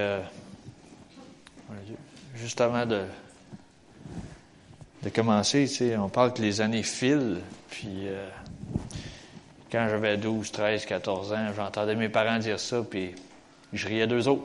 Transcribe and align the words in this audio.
Euh, 0.00 0.22
juste 2.36 2.60
avant 2.60 2.86
de, 2.86 3.02
de 5.02 5.08
commencer, 5.08 5.96
on 5.98 6.08
parle 6.08 6.32
que 6.32 6.40
les 6.40 6.60
années 6.60 6.84
filent, 6.84 7.40
puis 7.68 8.06
euh, 8.06 8.28
quand 9.72 9.88
j'avais 9.90 10.16
12, 10.16 10.52
13, 10.52 10.86
14 10.86 11.32
ans, 11.32 11.46
j'entendais 11.56 11.96
mes 11.96 12.08
parents 12.08 12.38
dire 12.38 12.60
ça, 12.60 12.80
puis 12.88 13.12
je 13.72 13.88
riais 13.88 14.06
d'eux 14.06 14.28
autres. 14.28 14.44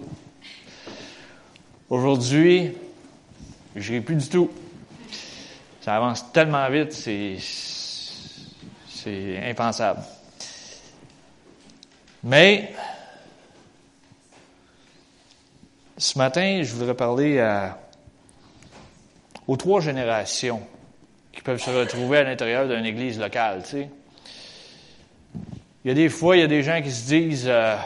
Aujourd'hui, 1.87 2.75
je 3.75 3.93
ris 3.93 4.01
plus 4.01 4.15
du 4.15 4.29
tout. 4.29 4.49
Ça 5.81 5.97
avance 5.97 6.31
tellement 6.31 6.67
vite, 6.71 6.93
c'est, 6.93 7.37
c'est 8.89 9.39
impensable. 9.47 10.01
Mais 12.23 12.73
Ce 16.03 16.17
matin, 16.17 16.63
je 16.63 16.73
voudrais 16.73 16.95
parler 16.95 17.41
aux 19.47 19.55
trois 19.55 19.79
générations 19.79 20.61
qui 21.31 21.39
peuvent 21.39 21.61
se 21.61 21.69
retrouver 21.69 22.17
à 22.17 22.23
l'intérieur 22.23 22.67
d'une 22.67 22.85
église 22.85 23.17
locale. 23.17 23.61
Tu 23.63 23.69
sais. 23.69 23.89
Il 25.85 25.87
y 25.87 25.91
a 25.91 25.93
des 25.93 26.09
fois, 26.09 26.35
il 26.35 26.41
y 26.41 26.43
a 26.43 26.47
des 26.47 26.61
gens 26.61 26.81
qui 26.81 26.91
se 26.91 27.07
disent 27.07 27.47
euh, 27.47 27.77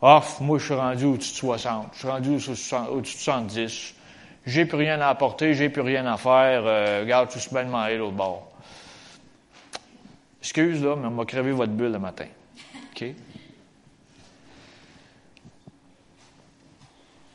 Ah, 0.00 0.22
moi, 0.40 0.58
je 0.58 0.64
suis 0.64 0.72
rendu 0.72 1.04
au-dessus 1.04 1.32
de 1.32 1.36
60, 1.36 1.88
je 1.92 1.98
suis 1.98 2.08
rendu 2.08 2.30
au-dessus 2.30 2.52
de 2.52 3.06
70, 3.06 3.94
j'ai 4.46 4.64
plus 4.64 4.78
rien 4.78 4.98
à 5.02 5.08
apporter, 5.08 5.52
j'ai 5.52 5.68
plus 5.68 5.82
rien 5.82 6.06
à 6.06 6.16
faire, 6.16 6.62
euh, 6.64 7.00
regarde, 7.02 7.28
tout 7.30 7.38
se 7.38 7.52
met 7.52 7.66
de 7.66 7.96
l'autre 7.98 8.16
bord. 8.16 8.50
Excuse, 10.40 10.82
là, 10.82 10.96
mais 10.96 11.08
on 11.08 11.10
m'a 11.10 11.26
crevé 11.26 11.52
votre 11.52 11.72
bulle 11.72 11.92
le 11.92 11.98
matin. 11.98 12.28
OK? 12.92 13.08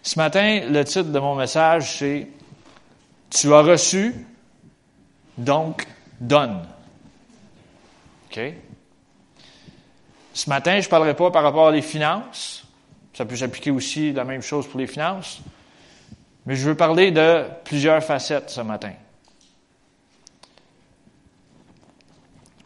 Ce 0.06 0.20
matin, 0.20 0.68
le 0.70 0.84
titre 0.84 1.12
de 1.12 1.20
mon 1.20 1.34
message, 1.34 2.00
c'est 2.00 2.28
Tu 3.30 3.54
as 3.54 3.62
reçu, 3.62 4.14
donc 5.38 5.88
donne. 6.20 6.68
OK? 8.30 8.40
Ce 10.34 10.50
matin, 10.50 10.82
je 10.82 10.88
ne 10.88 10.90
parlerai 10.90 11.16
pas 11.16 11.32
par 11.32 11.44
rapport 11.44 11.74
aux 11.74 11.82
finances. 11.82 12.68
Ça 13.14 13.26
peut 13.26 13.38
s'appliquer 13.38 13.72
aussi 13.72 14.12
la 14.12 14.26
même 14.26 14.42
chose 14.42 14.68
pour 14.68 14.78
les 14.78 14.88
finances. 14.88 15.40
Mais 16.46 16.58
je 16.58 16.68
veux 16.68 16.76
parler 16.76 17.12
de 17.12 17.46
plusieurs 17.64 18.04
facettes 18.04 18.50
ce 18.50 18.60
matin. 18.60 18.92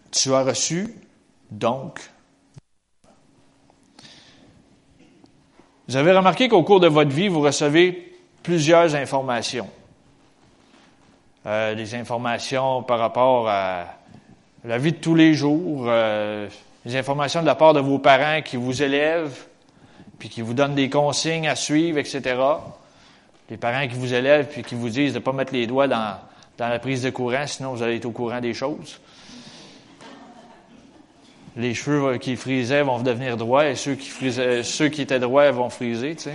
Tu 0.10 0.34
as 0.34 0.42
reçu, 0.42 0.96
donc 1.52 2.00
Vous 5.88 5.96
avez 5.96 6.12
remarqué 6.12 6.50
qu'au 6.50 6.64
cours 6.64 6.82
de 6.82 6.88
votre 6.88 7.12
vie, 7.12 7.30
vous 7.30 7.40
recevez 7.40 8.14
plusieurs 8.44 8.94
informations. 8.96 9.70
Euh, 11.46 11.76
des 11.76 11.96
informations 11.96 12.84
par 12.84 13.00
rapport 13.00 13.48
à 13.48 13.86
la 14.66 14.78
vie 14.80 14.92
de 14.92 14.98
tous 14.98 15.16
les 15.16 15.34
jours, 15.34 15.86
euh, 15.88 16.50
des 16.86 16.98
informations 16.98 17.42
de 17.42 17.46
la 17.46 17.56
part 17.56 17.74
de 17.74 17.80
vos 17.80 18.00
parents 18.00 18.42
qui 18.42 18.58
vous 18.58 18.84
élèvent, 18.84 19.46
puis 20.20 20.28
qui 20.28 20.42
vous 20.42 20.54
donnent 20.54 20.76
des 20.76 20.90
consignes 20.90 21.48
à 21.48 21.56
suivre, 21.56 22.00
etc. 22.00 22.36
Les 23.50 23.56
parents 23.56 23.88
qui 23.88 23.96
vous 23.96 24.14
élèvent, 24.14 24.48
puis 24.48 24.64
qui 24.64 24.76
vous 24.76 24.90
disent 24.90 25.14
de 25.14 25.20
ne 25.20 25.24
pas 25.24 25.32
mettre 25.32 25.54
les 25.54 25.68
doigts 25.68 25.88
dans, 25.88 26.18
dans 26.58 26.68
la 26.68 26.80
prise 26.80 27.02
de 27.02 27.12
courant, 27.12 27.48
sinon 27.48 27.72
vous 27.72 27.82
allez 27.82 27.96
être 27.96 28.06
au 28.06 28.12
courant 28.12 28.42
des 28.42 28.54
choses 28.54 29.00
les 31.58 31.74
cheveux 31.74 32.18
qui 32.18 32.36
frisaient 32.36 32.84
vont 32.84 33.00
devenir 33.00 33.36
droits 33.36 33.68
et 33.68 33.76
ceux 33.76 33.96
qui, 33.96 35.02
étaient 35.02 35.20
droits 35.20 35.50
vont 35.52 35.70
friser. 35.70 36.16
Tu 36.16 36.24
sais. 36.24 36.34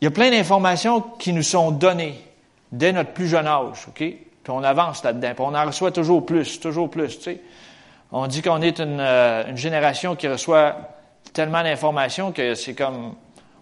Il 0.00 0.04
y 0.04 0.08
a 0.08 0.10
plein 0.10 0.30
d'informations 0.30 1.00
qui 1.00 1.32
nous 1.32 1.42
sont 1.42 1.70
données 1.70 2.20
dès 2.72 2.92
notre 2.92 3.12
plus 3.12 3.28
jeune 3.28 3.46
âge, 3.46 3.86
OK? 3.88 3.98
Puis 3.98 4.52
on 4.52 4.62
avance 4.62 5.02
là-dedans, 5.04 5.32
on 5.38 5.54
en 5.54 5.64
reçoit 5.64 5.92
toujours 5.92 6.26
plus, 6.26 6.60
toujours 6.60 6.90
plus, 6.90 7.16
tu 7.16 7.24
sais. 7.24 7.40
On 8.12 8.26
dit 8.26 8.42
qu'on 8.42 8.60
est 8.62 8.78
une, 8.78 9.00
euh, 9.00 9.48
une, 9.48 9.56
génération 9.56 10.14
qui 10.14 10.28
reçoit 10.28 10.76
tellement 11.32 11.62
d'informations 11.62 12.30
que 12.30 12.54
c'est 12.54 12.74
comme, 12.74 13.14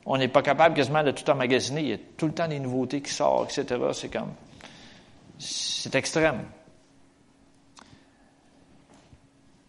on 0.04 0.18
n'est 0.18 0.28
pas 0.28 0.42
capable 0.42 0.74
quasiment 0.74 1.02
de 1.02 1.12
tout 1.12 1.28
emmagasiner. 1.30 1.80
Il 1.80 1.88
y 1.88 1.92
a 1.94 1.98
tout 2.16 2.26
le 2.26 2.32
temps 2.32 2.48
des 2.48 2.60
nouveautés 2.60 3.00
qui 3.00 3.12
sortent, 3.12 3.56
etc. 3.56 3.80
C'est 3.92 4.12
comme, 4.12 4.32
c'est 5.38 5.94
extrême. 5.94 6.42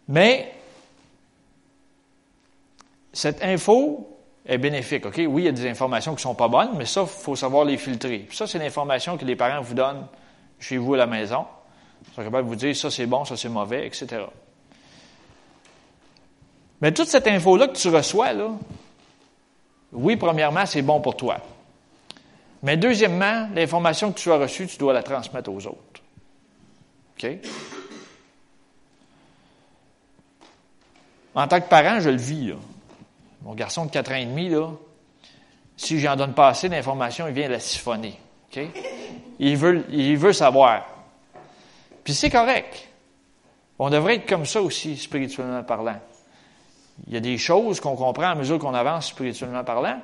Mais 0.08 0.52
cette 3.12 3.42
info 3.42 4.16
est 4.44 4.58
bénéfique. 4.58 5.06
OK? 5.06 5.20
Oui, 5.28 5.42
il 5.42 5.44
y 5.46 5.48
a 5.48 5.52
des 5.52 5.66
informations 5.66 6.12
qui 6.12 6.18
ne 6.18 6.22
sont 6.22 6.34
pas 6.34 6.48
bonnes, 6.48 6.70
mais 6.76 6.84
ça, 6.84 7.02
il 7.02 7.08
faut 7.08 7.34
savoir 7.34 7.64
les 7.64 7.76
filtrer. 7.76 8.28
Ça, 8.30 8.46
c'est 8.46 8.58
l'information 8.58 9.16
que 9.16 9.24
les 9.24 9.36
parents 9.36 9.60
vous 9.60 9.74
donnent 9.74 10.06
chez 10.60 10.76
vous 10.76 10.94
à 10.94 10.98
la 10.98 11.06
maison. 11.06 11.46
Ils 12.08 12.14
sont 12.14 12.22
capables 12.22 12.44
de 12.44 12.48
vous 12.48 12.56
dire 12.56 12.76
ça 12.76 12.90
c'est 12.90 13.06
bon, 13.06 13.24
ça 13.24 13.36
c'est 13.36 13.48
mauvais, 13.48 13.86
etc. 13.86 14.24
Mais 16.80 16.92
toute 16.92 17.08
cette 17.08 17.26
info-là 17.26 17.68
que 17.68 17.76
tu 17.76 17.88
reçois, 17.88 18.32
oui, 19.92 20.16
premièrement, 20.16 20.66
c'est 20.66 20.82
bon 20.82 21.00
pour 21.00 21.16
toi. 21.16 21.38
Mais 22.62 22.76
deuxièmement, 22.76 23.48
l'information 23.54 24.12
que 24.12 24.18
tu 24.18 24.30
as 24.30 24.36
reçue, 24.36 24.66
tu 24.66 24.76
dois 24.76 24.92
la 24.92 25.02
transmettre 25.02 25.50
aux 25.50 25.66
autres. 25.66 26.02
OK? 27.16 27.38
En 31.36 31.46
tant 31.46 31.60
que 31.60 31.68
parent, 31.68 32.00
je 32.00 32.10
le 32.10 32.16
vis. 32.16 32.54
Mon 33.42 33.54
garçon 33.54 33.84
de 33.84 33.90
4 33.90 34.12
ans 34.12 34.16
et 34.16 34.24
demi, 34.24 34.48
là, 34.48 34.70
si 35.76 36.00
j'en 36.00 36.16
donne 36.16 36.32
pas 36.32 36.48
assez 36.48 36.68
d'informations, 36.68 37.28
il 37.28 37.34
vient 37.34 37.48
la 37.48 37.60
siphonner. 37.60 38.18
Il, 39.38 39.56
veut, 39.56 39.84
il 39.90 40.16
veut 40.16 40.32
savoir. 40.32 40.86
Puis 42.02 42.14
c'est 42.14 42.30
correct. 42.30 42.88
On 43.78 43.90
devrait 43.90 44.16
être 44.16 44.26
comme 44.26 44.46
ça 44.46 44.62
aussi, 44.62 44.96
spirituellement 44.96 45.62
parlant. 45.62 46.00
Il 47.06 47.12
y 47.12 47.16
a 47.18 47.20
des 47.20 47.36
choses 47.36 47.80
qu'on 47.80 47.94
comprend 47.94 48.30
à 48.30 48.34
mesure 48.34 48.58
qu'on 48.58 48.72
avance 48.72 49.08
spirituellement 49.08 49.62
parlant, 49.62 50.00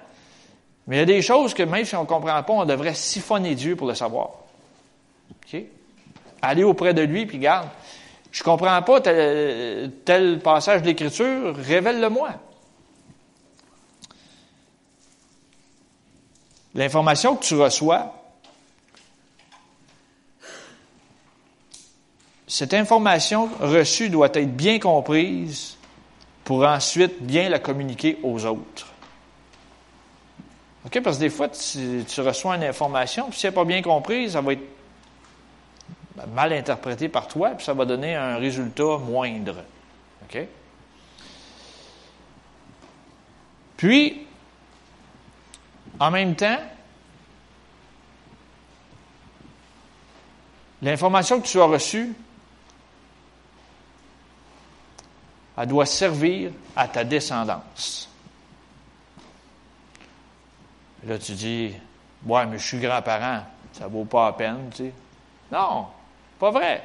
mais 0.86 0.96
il 0.96 0.98
y 0.98 1.02
a 1.02 1.06
des 1.06 1.22
choses 1.22 1.54
que 1.54 1.62
même 1.62 1.86
si 1.86 1.96
on 1.96 2.02
ne 2.02 2.06
comprend 2.06 2.42
pas, 2.42 2.52
on 2.52 2.66
devrait 2.66 2.92
siphonner 2.92 3.54
Dieu 3.54 3.76
pour 3.76 3.88
le 3.88 3.94
savoir. 3.94 4.32
Aller 6.42 6.64
auprès 6.64 6.92
de 6.92 7.02
lui, 7.02 7.24
puis 7.24 7.38
garde, 7.38 7.68
je 8.32 8.42
comprends 8.42 8.80
pas 8.80 9.00
tel, 9.02 10.40
passage 10.42 10.80
de 10.80 10.86
l'Écriture, 10.86 11.54
révèle-le-moi. 11.54 12.30
L'information 16.74 17.36
que 17.36 17.44
tu 17.44 17.54
reçois, 17.54 18.14
cette 22.46 22.72
information 22.72 23.50
reçue 23.60 24.08
doit 24.08 24.30
être 24.32 24.56
bien 24.56 24.78
comprise 24.78 25.76
pour 26.44 26.64
ensuite 26.64 27.22
bien 27.22 27.50
la 27.50 27.58
communiquer 27.58 28.18
aux 28.22 28.46
autres. 28.46 28.86
OK? 30.86 31.02
Parce 31.02 31.16
que 31.16 31.20
des 31.20 31.30
fois, 31.30 31.50
tu, 31.50 32.02
tu 32.08 32.20
reçois 32.22 32.56
une 32.56 32.64
information, 32.64 33.28
puis 33.28 33.38
si 33.38 33.46
elle 33.46 33.52
n'est 33.52 33.56
pas 33.56 33.64
bien 33.66 33.82
comprise, 33.82 34.32
ça 34.32 34.40
va 34.40 34.54
être 34.54 34.81
mal 36.26 36.52
interprété 36.52 37.08
par 37.08 37.28
toi, 37.28 37.50
puis 37.50 37.64
ça 37.64 37.74
va 37.74 37.84
donner 37.84 38.14
un 38.14 38.36
résultat 38.36 38.98
moindre. 38.98 39.64
OK? 40.24 40.46
Puis, 43.76 44.26
en 45.98 46.10
même 46.10 46.36
temps, 46.36 46.58
l'information 50.80 51.40
que 51.40 51.46
tu 51.46 51.60
as 51.60 51.64
reçue, 51.64 52.14
elle 55.56 55.66
doit 55.66 55.86
servir 55.86 56.52
à 56.76 56.88
ta 56.88 57.04
descendance. 57.04 58.08
Là, 61.04 61.18
tu 61.18 61.32
dis, 61.32 61.74
ouais, 62.24 62.46
mais 62.46 62.58
je 62.58 62.66
suis 62.66 62.78
grand-parent, 62.78 63.44
ça 63.72 63.88
vaut 63.88 64.04
pas 64.04 64.26
la 64.26 64.32
peine, 64.32 64.70
tu 64.70 64.84
sais. 64.84 64.92
Non, 65.50 65.88
pas 66.42 66.50
vrai. 66.50 66.82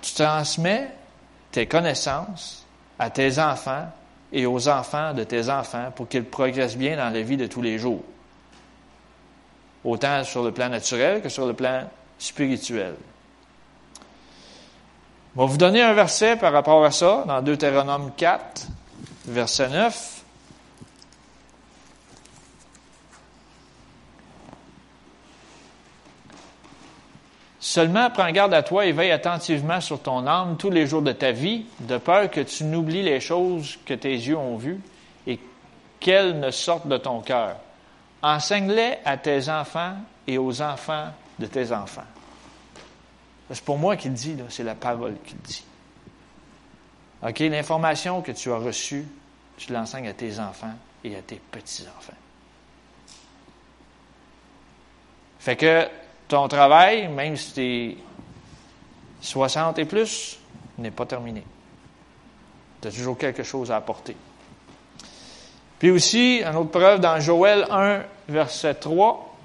Tu 0.00 0.14
transmets 0.14 0.88
tes 1.50 1.66
connaissances 1.66 2.64
à 2.96 3.10
tes 3.10 3.40
enfants 3.40 3.88
et 4.32 4.46
aux 4.46 4.68
enfants 4.68 5.14
de 5.14 5.24
tes 5.24 5.50
enfants 5.50 5.90
pour 5.96 6.06
qu'ils 6.08 6.24
progressent 6.24 6.76
bien 6.76 6.96
dans 6.96 7.12
la 7.12 7.22
vie 7.22 7.36
de 7.36 7.48
tous 7.48 7.60
les 7.60 7.76
jours. 7.76 8.04
Autant 9.82 10.22
sur 10.22 10.44
le 10.44 10.52
plan 10.52 10.68
naturel 10.68 11.22
que 11.22 11.28
sur 11.28 11.48
le 11.48 11.54
plan 11.54 11.90
spirituel. 12.20 12.94
Je 15.34 15.40
vais 15.40 15.46
vous 15.48 15.56
donner 15.56 15.82
un 15.82 15.94
verset 15.94 16.36
par 16.36 16.52
rapport 16.52 16.84
à 16.84 16.92
ça 16.92 17.24
dans 17.26 17.42
Deutéronome 17.42 18.12
4, 18.16 18.68
verset 19.26 19.70
9. 19.70 20.13
Seulement 27.64 28.10
prends 28.10 28.30
garde 28.30 28.52
à 28.52 28.62
toi 28.62 28.84
et 28.84 28.92
veille 28.92 29.10
attentivement 29.10 29.80
sur 29.80 29.98
ton 29.98 30.26
âme 30.26 30.58
tous 30.58 30.68
les 30.68 30.86
jours 30.86 31.00
de 31.00 31.12
ta 31.12 31.32
vie, 31.32 31.64
de 31.80 31.96
peur 31.96 32.30
que 32.30 32.42
tu 32.42 32.62
n'oublies 32.64 33.02
les 33.02 33.20
choses 33.20 33.78
que 33.86 33.94
tes 33.94 34.12
yeux 34.12 34.36
ont 34.36 34.58
vues 34.58 34.82
et 35.26 35.40
qu'elles 35.98 36.38
ne 36.38 36.50
sortent 36.50 36.88
de 36.88 36.98
ton 36.98 37.22
cœur. 37.22 37.56
Enseigne-les 38.22 38.98
à 39.06 39.16
tes 39.16 39.48
enfants 39.48 39.94
et 40.26 40.36
aux 40.36 40.60
enfants 40.60 41.06
de 41.38 41.46
tes 41.46 41.72
enfants. 41.72 42.04
C'est 43.50 43.64
pour 43.64 43.78
moi 43.78 43.96
qu'il 43.96 44.12
dit, 44.12 44.36
c'est 44.50 44.62
la 44.62 44.74
parole 44.74 45.16
qu'il 45.24 45.38
dit. 45.38 45.64
OK, 47.26 47.38
l'information 47.38 48.20
que 48.20 48.32
tu 48.32 48.52
as 48.52 48.58
reçue, 48.58 49.06
tu 49.56 49.72
l'enseignes 49.72 50.08
à 50.08 50.12
tes 50.12 50.38
enfants 50.38 50.74
et 51.02 51.16
à 51.16 51.22
tes 51.22 51.40
petits-enfants. 51.50 52.12
Fait 55.38 55.56
que 55.56 55.88
ton 56.28 56.48
travail, 56.48 57.08
même 57.08 57.36
si 57.36 57.52
tu 57.52 57.60
es 57.60 57.96
60 59.20 59.78
et 59.78 59.84
plus, 59.84 60.38
n'est 60.78 60.90
pas 60.90 61.06
terminé. 61.06 61.44
Tu 62.80 62.88
as 62.88 62.90
toujours 62.90 63.18
quelque 63.18 63.42
chose 63.42 63.70
à 63.70 63.76
apporter. 63.76 64.16
Puis 65.78 65.90
aussi, 65.90 66.42
une 66.42 66.56
autre 66.56 66.70
preuve 66.70 67.00
dans 67.00 67.20
Joël 67.20 67.66
1, 67.70 68.02
verset 68.28 68.74
3. 68.74 69.36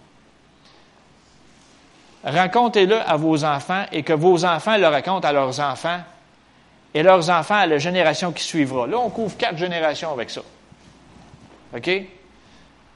Racontez-le 2.24 3.00
à 3.00 3.16
vos 3.16 3.44
enfants 3.44 3.86
et 3.92 4.04
que 4.04 4.14
vos 4.14 4.46
enfants 4.46 4.78
le 4.78 4.88
racontent 4.88 5.28
à 5.28 5.31
leurs 5.31 5.60
enfants 5.60 6.00
et 6.94 7.04
leurs 7.04 7.30
enfants 7.30 7.56
à 7.56 7.66
la 7.66 7.78
génération 7.78 8.31
qui 8.31 8.44
suivra. 8.44 8.88
Là, 8.88 8.98
on 9.00 9.10
couvre 9.10 9.38
quatre 9.38 9.58
générations 9.58 10.12
avec 10.12 10.30
ça. 10.30 10.42
OK? 11.76 11.90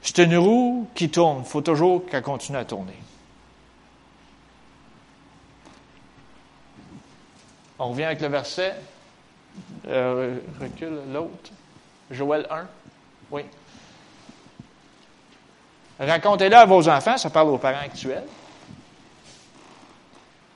C'est 0.02 0.18
une 0.18 0.36
roue 0.36 0.88
qui 0.94 1.08
tourne. 1.08 1.42
Il 1.44 1.48
faut 1.48 1.62
toujours 1.62 2.04
qu'elle 2.06 2.22
continue 2.22 2.58
à 2.58 2.64
tourner. 2.64 2.96
On 7.78 7.90
revient 7.90 8.04
avec 8.04 8.20
le 8.20 8.28
verset. 8.28 8.74
Euh, 9.88 10.38
recule 10.60 11.00
l'autre. 11.12 11.50
Joël 12.10 12.46
1. 12.50 12.66
Oui. 13.30 13.42
Racontez-le 15.98 16.56
à 16.56 16.66
vos 16.66 16.88
enfants, 16.88 17.16
ça 17.16 17.30
parle 17.30 17.48
aux 17.48 17.58
parents 17.58 17.84
actuels. 17.84 18.24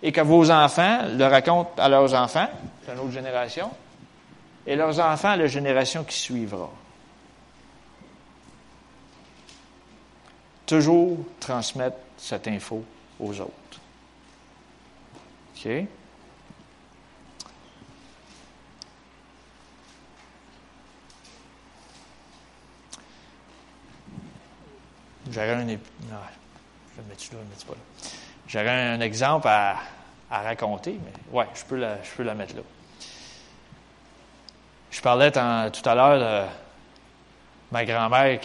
Et 0.03 0.13
que 0.13 0.21
vos 0.21 0.51
enfants 0.51 1.01
le 1.09 1.25
racontent 1.25 1.73
à 1.79 1.89
leurs 1.89 2.15
enfants, 2.15 2.49
c'est 2.85 2.93
une 2.93 2.99
autre 3.01 3.13
génération, 3.13 3.71
et 4.67 4.77
leurs 4.77 5.01
enfants 5.01 5.31
à 5.31 5.37
la 5.37 5.47
génération 5.47 6.05
qui 6.05 6.17
suivra. 6.17 6.71
Toujours 10.67 11.19
transmettre 11.41 11.97
cette 12.17 12.47
info 12.47 12.85
aux 13.19 13.41
autres. 13.41 13.81
OK? 15.57 15.69
J'aurais 25.39 25.53
un, 25.53 25.79
J'aurais 28.49 28.71
un 28.71 29.01
exemple 29.01 29.47
à, 29.47 29.77
raconter, 30.31 30.99
mais 31.05 31.39
ouais, 31.39 31.47
je 31.55 31.65
peux 31.65 31.77
la, 31.77 32.03
je 32.03 32.11
peux 32.11 32.25
la 32.25 32.35
mettre 32.35 32.57
là. 32.57 32.63
Je 34.91 35.01
parlais 35.01 35.31
tout 35.31 35.39
à 35.89 35.95
l'heure 35.95 36.19
de 36.19 36.49
ma 37.71 37.85
grand-mère 37.85 38.41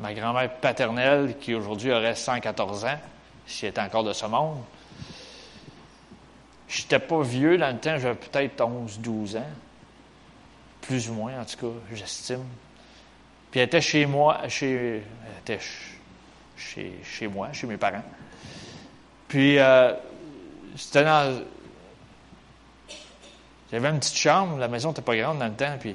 ma 0.00 0.14
grand-mère 0.14 0.52
paternelle 0.56 1.36
qui 1.38 1.54
aujourd'hui 1.54 1.92
aurait 1.92 2.14
114 2.14 2.84
ans, 2.86 2.98
si 3.46 3.66
elle 3.66 3.70
était 3.70 3.80
encore 3.80 4.04
de 4.04 4.12
ce 4.12 4.26
monde. 4.26 4.58
Je 6.66 6.82
n'étais 6.82 6.98
pas 6.98 7.22
vieux 7.22 7.58
dans 7.58 7.70
le 7.70 7.78
temps, 7.78 7.98
j'avais 7.98 8.14
peut-être 8.14 8.60
11, 8.62 8.98
12 9.00 9.36
ans. 9.36 9.50
Plus 10.80 11.10
ou 11.10 11.12
moins, 11.12 11.40
en 11.40 11.44
tout 11.44 11.56
cas, 11.58 11.78
j'estime. 11.92 12.44
Puis 13.52 13.60
elle 13.60 13.66
était 13.66 13.82
chez 13.82 14.06
moi, 14.06 14.48
chez, 14.48 14.96
elle 14.96 15.38
était 15.42 15.62
chez, 16.56 16.98
chez 17.04 17.28
moi, 17.28 17.52
chez 17.52 17.66
mes 17.66 17.76
parents. 17.76 18.02
Puis 19.28 19.58
euh, 19.58 19.92
c'était 20.74 21.04
dans. 21.04 21.42
J'avais 23.70 23.90
une 23.90 23.98
petite 23.98 24.16
chambre, 24.16 24.56
la 24.56 24.68
maison 24.68 24.88
n'était 24.88 25.02
pas 25.02 25.16
grande 25.16 25.38
dans 25.38 25.46
le 25.46 25.52
temps, 25.52 25.76
puis. 25.78 25.94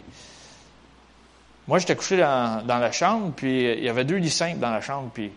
Moi, 1.67 1.79
j'étais 1.79 1.97
couché 1.97 2.15
dans, 2.15 2.65
dans, 2.65 2.77
la 2.77 2.93
chambre, 2.93 3.33
puis 3.35 3.73
il 3.73 3.83
y 3.83 3.89
avait 3.89 4.05
deux 4.05 4.15
lits 4.15 4.29
simples 4.29 4.59
dans 4.59 4.71
la 4.71 4.79
chambre, 4.79 5.09
puis 5.13 5.31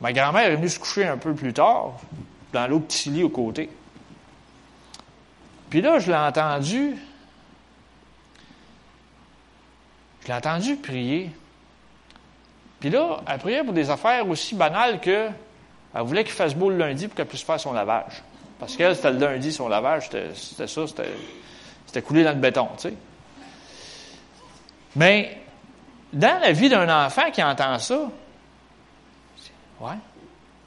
ma 0.00 0.12
grand-mère 0.12 0.50
est 0.50 0.56
venue 0.56 0.68
se 0.68 0.80
coucher 0.80 1.06
un 1.06 1.16
peu 1.16 1.32
plus 1.32 1.52
tard, 1.52 1.92
dans 2.52 2.66
l'autre 2.66 2.86
petit 2.86 3.10
lit 3.10 3.22
au 3.22 3.28
côté. 3.28 3.70
Puis 5.68 5.80
là, 5.80 6.00
je 6.00 6.10
l'ai 6.10 6.16
entendu. 6.16 6.96
Je 10.22 10.26
l'ai 10.26 10.34
entendu 10.34 10.74
prier. 10.76 11.30
Puis 12.80 12.88
là, 12.90 13.20
elle 13.28 13.38
priait 13.38 13.62
pour 13.62 13.74
des 13.74 13.90
affaires 13.90 14.26
aussi 14.28 14.54
banales 14.54 15.00
que 15.00 15.28
elle 15.94 16.02
voulait 16.02 16.24
qu'il 16.24 16.32
fasse 16.32 16.54
beau 16.54 16.70
le 16.70 16.76
lundi 16.76 17.08
pour 17.08 17.16
qu'elle 17.16 17.26
puisse 17.26 17.42
faire 17.42 17.60
son 17.60 17.72
lavage. 17.72 18.22
Parce 18.58 18.76
qu'elle, 18.76 18.94
c'était 18.94 19.10
le 19.10 19.18
lundi, 19.18 19.52
son 19.52 19.68
lavage, 19.68 20.08
c'était 20.34 20.66
ça, 20.66 20.82
c'était 21.86 22.02
coulé 22.02 22.24
dans 22.24 22.32
le 22.32 22.36
béton, 22.36 22.68
tu 22.76 22.88
sais. 22.88 22.94
Mais 24.96 25.38
dans 26.12 26.40
la 26.40 26.52
vie 26.52 26.68
d'un 26.68 27.06
enfant 27.06 27.30
qui 27.32 27.42
entend 27.42 27.78
ça, 27.78 28.10
ouais, 29.80 29.92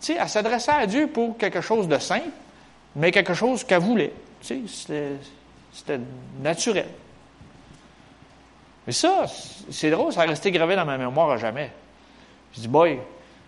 tu 0.02 0.14
sais, 0.14 0.18
elle 0.20 0.30
s'adressait 0.30 0.72
à 0.72 0.86
Dieu 0.88 1.08
pour 1.08 1.38
quelque 1.38 1.62
chose 1.62 1.88
de 1.88 1.98
simple, 1.98 2.30
mais 2.96 3.12
quelque 3.12 3.34
chose 3.34 3.64
qu'elle 3.64 3.82
voulait. 3.82 4.14
Tu 4.42 4.68
sais, 4.68 5.18
c'était 5.72 6.00
naturel. 6.42 6.88
Mais 8.86 8.94
ça, 8.94 9.26
c'est 9.72 9.90
drôle, 9.90 10.12
ça 10.12 10.22
a 10.22 10.26
resté 10.26 10.52
gravé 10.52 10.76
dans 10.76 10.86
ma 10.86 10.98
mémoire 10.98 11.32
à 11.32 11.38
jamais. 11.38 11.72
Je 12.54 12.62
dis, 12.62 12.68
boy, 12.68 12.96
tu 12.96 13.00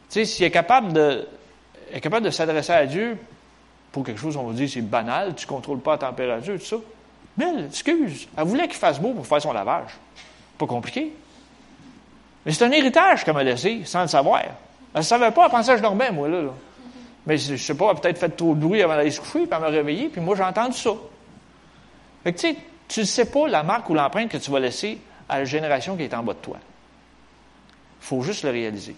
sais, 0.10 0.26
s'il 0.26 0.46
est 0.46 0.52
capable 0.52 0.94
de, 0.94 1.28
est 1.92 2.02
capable 2.02 2.26
de 2.26 2.32
s'adresser 2.32 2.74
à 2.74 2.86
Dieu 2.86 3.18
pour 3.92 4.04
quelque 4.04 4.20
chose, 4.20 4.36
on 4.36 4.44
va 4.44 4.54
dire, 4.54 4.70
c'est 4.70 4.82
banal, 4.82 5.36
tu 5.36 5.46
ne 5.46 5.50
contrôles 5.50 5.80
pas 5.80 5.94
la 5.94 5.98
température, 6.00 6.60
tout 6.60 6.66
ça. 6.66 6.78
Mais 7.38 7.66
excuse, 7.68 8.28
elle 8.38 8.46
voulait 8.46 8.68
qu'il 8.68 8.78
fasse 8.78 9.00
beau 9.00 9.14
pour 9.14 9.28
faire 9.28 9.42
son 9.42 9.54
lavage. 9.54 9.92
Pas 10.58 10.66
compliqué. 10.66 11.12
Mais 12.46 12.52
c'est 12.52 12.66
un 12.66 12.72
héritage 12.72 13.24
qu'elle 13.24 13.34
m'a 13.34 13.44
laissé, 13.44 13.84
sans 13.86 14.04
le 14.04 14.08
savoir. 14.08 14.42
Elle 14.94 15.00
ne 15.00 15.02
savait 15.02 15.32
pas, 15.32 15.46
elle 15.46 15.52
pensait 15.52 15.72
que 15.72 15.78
je 15.78 15.82
dormais, 15.82 16.12
moi, 16.12 16.28
là. 16.28 16.52
Mais 17.26 17.38
je 17.38 17.54
ne 17.54 17.58
sais 17.58 17.76
pas, 17.76 17.86
elle 17.86 17.98
a 17.98 18.00
peut-être 18.00 18.20
fait 18.20 18.30
trop 18.30 18.54
de 18.54 18.60
bruit 18.60 18.82
avant 18.82 18.96
d'aller 18.96 19.12
se 19.12 19.20
coucher, 19.20 19.46
puis 19.46 19.50
elle 19.52 19.60
m'a 19.60 19.68
réveillé, 19.68 20.10
puis 20.10 20.22
moi, 20.22 20.36
j'ai 20.36 20.44
entendu 20.44 20.78
ça. 20.78 20.92
Fait 22.24 22.34
que, 22.34 22.40
tu 22.40 22.48
sais, 22.48 22.58
tu 22.88 23.00
ne 23.02 23.06
sais 23.06 23.26
pas 23.26 23.48
la 23.48 23.64
marque 23.64 23.90
ou 23.90 23.94
l'empreinte 23.94 24.30
que 24.30 24.38
tu 24.38 24.52
vas 24.52 24.60
laisser 24.60 25.00
à 25.28 25.40
la 25.40 25.46
génération 25.46 25.98
qui 25.98 26.04
est 26.04 26.14
en 26.14 26.24
bas 26.24 26.34
de 26.34 26.40
toi. 26.40 26.58
Il 28.02 28.06
faut 28.06 28.22
juste 28.22 28.44
le 28.44 28.52
réaliser. 28.52 28.96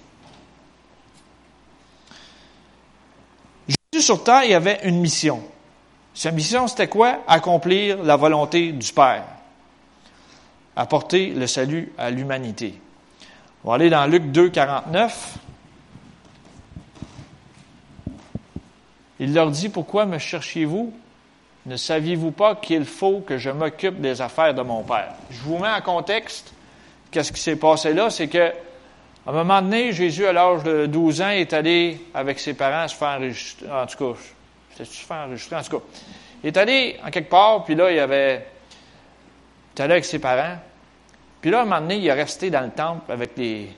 Jésus 3.67 3.77
sur 4.01 4.23
terre, 4.23 4.43
il 4.43 4.51
y 4.51 4.55
avait 4.55 4.79
une 4.83 4.99
mission. 4.99 5.43
Sa 6.13 6.31
mission, 6.31 6.67
c'était 6.67 6.87
quoi? 6.87 7.19
Accomplir 7.27 8.01
la 8.03 8.15
volonté 8.15 8.71
du 8.71 8.91
Père. 8.91 9.23
Apporter 10.75 11.27
le 11.27 11.47
salut 11.47 11.91
à 11.97 12.09
l'humanité. 12.09 12.79
On 13.63 13.69
va 13.69 13.75
aller 13.75 13.89
dans 13.89 14.05
Luc 14.05 14.31
2, 14.31 14.49
49. 14.49 15.37
Il 19.19 19.33
leur 19.33 19.49
dit, 19.49 19.69
pourquoi 19.69 20.05
me 20.05 20.19
cherchiez-vous? 20.19 20.93
Ne 21.65 21.75
saviez-vous 21.75 22.31
pas 22.31 22.55
qu'il 22.55 22.85
faut 22.85 23.19
que 23.19 23.37
je 23.37 23.49
m'occupe 23.49 23.99
des 23.99 24.21
affaires 24.21 24.53
de 24.53 24.61
mon 24.61 24.83
Père? 24.83 25.13
Je 25.31 25.41
vous 25.41 25.57
mets 25.57 25.69
en 25.69 25.81
contexte. 25.81 26.53
Qu'est-ce 27.11 27.31
qui 27.31 27.41
s'est 27.41 27.55
passé 27.55 27.93
là? 27.93 28.09
C'est 28.09 28.27
que 28.27 28.53
à 29.27 29.31
un 29.31 29.33
moment 29.33 29.61
donné, 29.61 29.91
Jésus, 29.91 30.25
à 30.25 30.31
l'âge 30.31 30.63
de 30.63 30.85
12 30.85 31.21
ans, 31.21 31.29
est 31.29 31.51
allé 31.51 31.99
avec 32.13 32.39
ses 32.39 32.53
parents 32.53 32.87
se 32.87 32.95
faire 32.95 33.09
enregistrer. 33.09 33.69
En 33.69 33.85
tout 33.85 33.97
cas, 33.97 34.19
se 34.77 35.05
faire 35.05 35.17
enregistrer. 35.17 35.57
En 35.57 35.63
tout 35.63 35.79
cas, 35.79 35.83
il 36.43 36.47
est 36.47 36.57
allé 36.57 36.97
en 37.05 37.11
quelque 37.11 37.29
part, 37.29 37.65
puis 37.65 37.75
là, 37.75 37.91
il 37.91 37.99
avait. 37.99 38.47
Il 39.75 39.79
est 39.79 39.83
allé 39.83 39.91
avec 39.91 40.05
ses 40.05 40.19
parents. 40.19 40.57
Puis 41.41 41.51
là, 41.51 41.59
à 41.59 41.61
un 41.63 41.65
moment 41.65 41.81
donné, 41.81 41.97
il 41.97 42.07
est 42.07 42.13
resté 42.13 42.49
dans 42.49 42.61
le 42.61 42.69
temple 42.69 43.11
avec 43.11 43.31
les, 43.35 43.69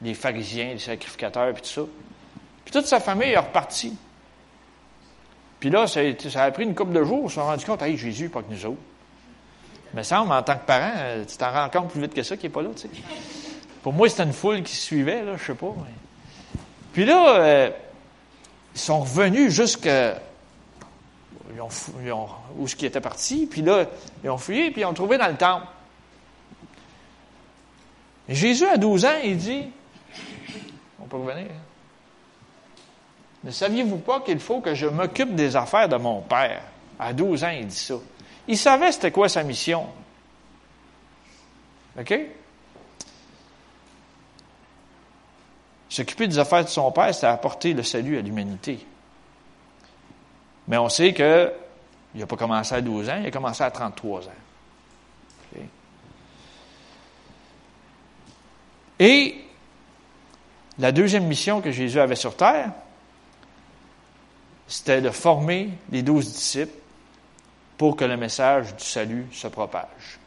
les 0.00 0.14
pharisiens, 0.14 0.74
les 0.74 0.78
sacrificateurs, 0.78 1.52
puis 1.54 1.62
tout 1.62 1.68
ça. 1.68 1.82
Puis 2.64 2.72
toute 2.72 2.86
sa 2.86 3.00
famille 3.00 3.30
est 3.30 3.38
repartie. 3.38 3.96
Puis 5.58 5.70
là, 5.70 5.88
ça 5.88 6.00
a, 6.00 6.50
pris 6.52 6.62
une 6.62 6.76
couple 6.76 6.92
de 6.92 7.02
jours, 7.02 7.24
ils 7.24 7.28
se 7.30 7.34
sont 7.34 7.44
rendus 7.44 7.66
compte, 7.66 7.82
hey, 7.82 7.96
Jésus, 7.96 8.28
pas 8.28 8.42
que 8.42 8.52
nous 8.52 8.64
autres. 8.66 8.80
Mais 9.92 10.04
ça, 10.04 10.22
en 10.22 10.42
tant 10.42 10.54
que 10.54 10.66
parent, 10.66 10.92
tu 11.28 11.36
t'en 11.36 11.50
rends 11.50 11.68
compte 11.68 11.90
plus 11.90 12.00
vite 12.00 12.14
que 12.14 12.22
ça 12.22 12.36
qu'il 12.36 12.48
n'est 12.48 12.54
pas 12.54 12.62
là, 12.62 12.70
tu 12.76 12.82
sais. 12.82 12.88
Pour 13.82 13.92
moi, 13.92 14.08
c'était 14.08 14.22
une 14.22 14.32
foule 14.32 14.62
qui 14.62 14.76
suivait, 14.76 15.24
là, 15.24 15.36
je 15.36 15.44
sais 15.44 15.54
pas. 15.54 15.74
Puis 16.92 17.04
là, 17.04 17.36
euh, 17.36 17.70
ils 18.74 18.80
sont 18.80 19.00
revenus 19.00 19.52
jusqu'à 19.52 20.20
ils 21.54 22.12
où 22.56 22.68
ce 22.68 22.76
qui 22.76 22.86
était 22.86 23.00
parti, 23.00 23.46
puis 23.46 23.62
là, 23.62 23.86
ils 24.24 24.30
ont 24.30 24.38
fouillé, 24.38 24.70
puis 24.70 24.82
ils 24.82 24.84
ont 24.84 24.94
trouvé 24.94 25.18
dans 25.18 25.28
le 25.28 25.36
temple. 25.36 25.66
Et 28.28 28.34
Jésus, 28.34 28.66
à 28.66 28.76
12 28.76 29.04
ans, 29.04 29.18
il 29.22 29.36
dit, 29.36 29.64
on 31.00 31.04
peut 31.06 31.16
revenir, 31.16 31.50
hein? 31.50 31.62
Ne 33.44 33.50
saviez-vous 33.50 33.98
pas 33.98 34.20
qu'il 34.20 34.38
faut 34.38 34.60
que 34.60 34.74
je 34.74 34.86
m'occupe 34.86 35.34
des 35.34 35.56
affaires 35.56 35.88
de 35.88 35.96
mon 35.96 36.20
père? 36.20 36.62
À 36.98 37.12
12 37.12 37.42
ans, 37.42 37.48
il 37.48 37.66
dit 37.66 37.76
ça. 37.76 37.96
Il 38.46 38.56
savait 38.56 38.92
c'était 38.92 39.10
quoi 39.10 39.28
sa 39.28 39.42
mission. 39.42 39.88
OK? 41.98 42.14
S'occuper 45.92 46.26
des 46.26 46.38
affaires 46.38 46.64
de 46.64 46.70
son 46.70 46.90
père, 46.90 47.14
c'est 47.14 47.26
apporter 47.26 47.74
le 47.74 47.82
salut 47.82 48.16
à 48.16 48.22
l'humanité. 48.22 48.78
Mais 50.66 50.78
on 50.78 50.88
sait 50.88 51.12
que 51.12 51.52
il 52.14 52.20
n'a 52.20 52.26
pas 52.26 52.36
commencé 52.36 52.74
à 52.74 52.80
12 52.80 53.10
ans, 53.10 53.18
il 53.20 53.26
a 53.26 53.30
commencé 53.30 53.62
à 53.62 53.70
33 53.70 54.28
ans. 54.28 54.32
Et 58.98 59.44
la 60.78 60.92
deuxième 60.92 61.26
mission 61.26 61.60
que 61.60 61.70
Jésus 61.70 62.00
avait 62.00 62.16
sur 62.16 62.38
terre, 62.38 62.72
c'était 64.66 65.02
de 65.02 65.10
former 65.10 65.72
les 65.90 66.02
douze 66.02 66.32
disciples 66.32 66.72
pour 67.76 67.96
que 67.96 68.06
le 68.06 68.16
message 68.16 68.74
du 68.76 68.84
salut 68.84 69.26
se 69.30 69.48
propage. 69.48 70.21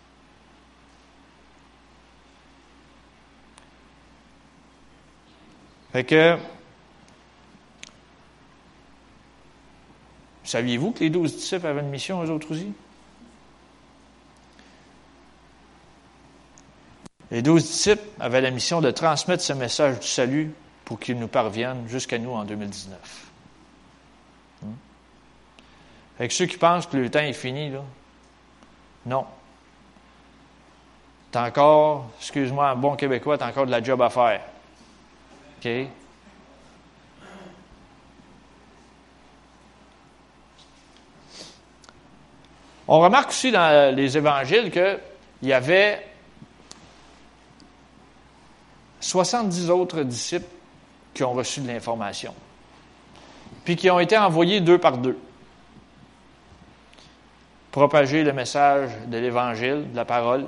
Fait 5.96 6.04
que, 6.04 6.38
saviez-vous 10.44 10.92
que 10.92 11.00
les 11.00 11.10
douze 11.10 11.38
disciples 11.38 11.68
avaient 11.68 11.80
une 11.80 11.88
mission, 11.88 12.22
eux 12.22 12.30
autres 12.30 12.52
aussi? 12.52 12.74
Les 17.32 17.42
douze 17.42 17.64
disciples 17.64 18.04
avaient 18.20 18.42
la 18.42 18.52
mission 18.52 18.82
de 18.82 18.92
transmettre 18.92 19.42
ce 19.42 19.54
message 19.54 20.02
du 20.02 20.08
salut 20.08 20.54
pour 20.84 21.00
qu'il 21.00 21.18
nous 21.18 21.30
parvienne 21.30 21.88
jusqu'à 21.88 22.20
nous 22.20 22.32
en 22.32 22.44
2019. 22.44 23.00
Hmm? 24.64 24.68
Avec 26.20 26.34
ceux 26.34 26.48
qui 26.48 26.58
pensent 26.58 26.88
que 26.88 26.98
le 26.98 27.10
temps 27.10 27.20
est 27.20 27.32
fini, 27.32 27.70
là, 27.70 27.84
non. 29.06 29.26
T'as 31.32 31.48
encore, 31.48 32.12
excuse-moi, 32.20 32.72
un 32.72 32.76
bon 32.76 32.98
québécois, 32.98 33.38
t'as 33.38 33.48
encore 33.48 33.66
de 33.66 33.72
la 33.72 33.82
job 33.82 34.02
à 34.02 34.10
faire. 34.10 34.42
On 42.88 43.00
remarque 43.00 43.30
aussi 43.30 43.52
dans 43.52 43.96
les 43.96 44.18
évangiles 44.18 44.72
qu'il 44.72 45.00
y 45.44 45.54
avait 45.54 46.06
70 49.00 49.70
autres 49.70 50.04
disciples 50.04 50.46
qui 51.14 51.24
ont 51.24 51.34
reçu 51.34 51.62
de 51.62 51.68
l'information, 51.68 52.34
puis 53.64 53.76
qui 53.76 53.90
ont 53.90 54.00
été 54.00 54.18
envoyés 54.18 54.62
deux 54.62 54.78
par 54.78 54.98
deux. 54.98 55.18
Propager 57.72 58.24
le 58.24 58.34
message 58.34 58.90
de 59.08 59.18
l'Évangile, 59.18 59.92
de 59.92 59.96
la 59.96 60.06
parole. 60.06 60.46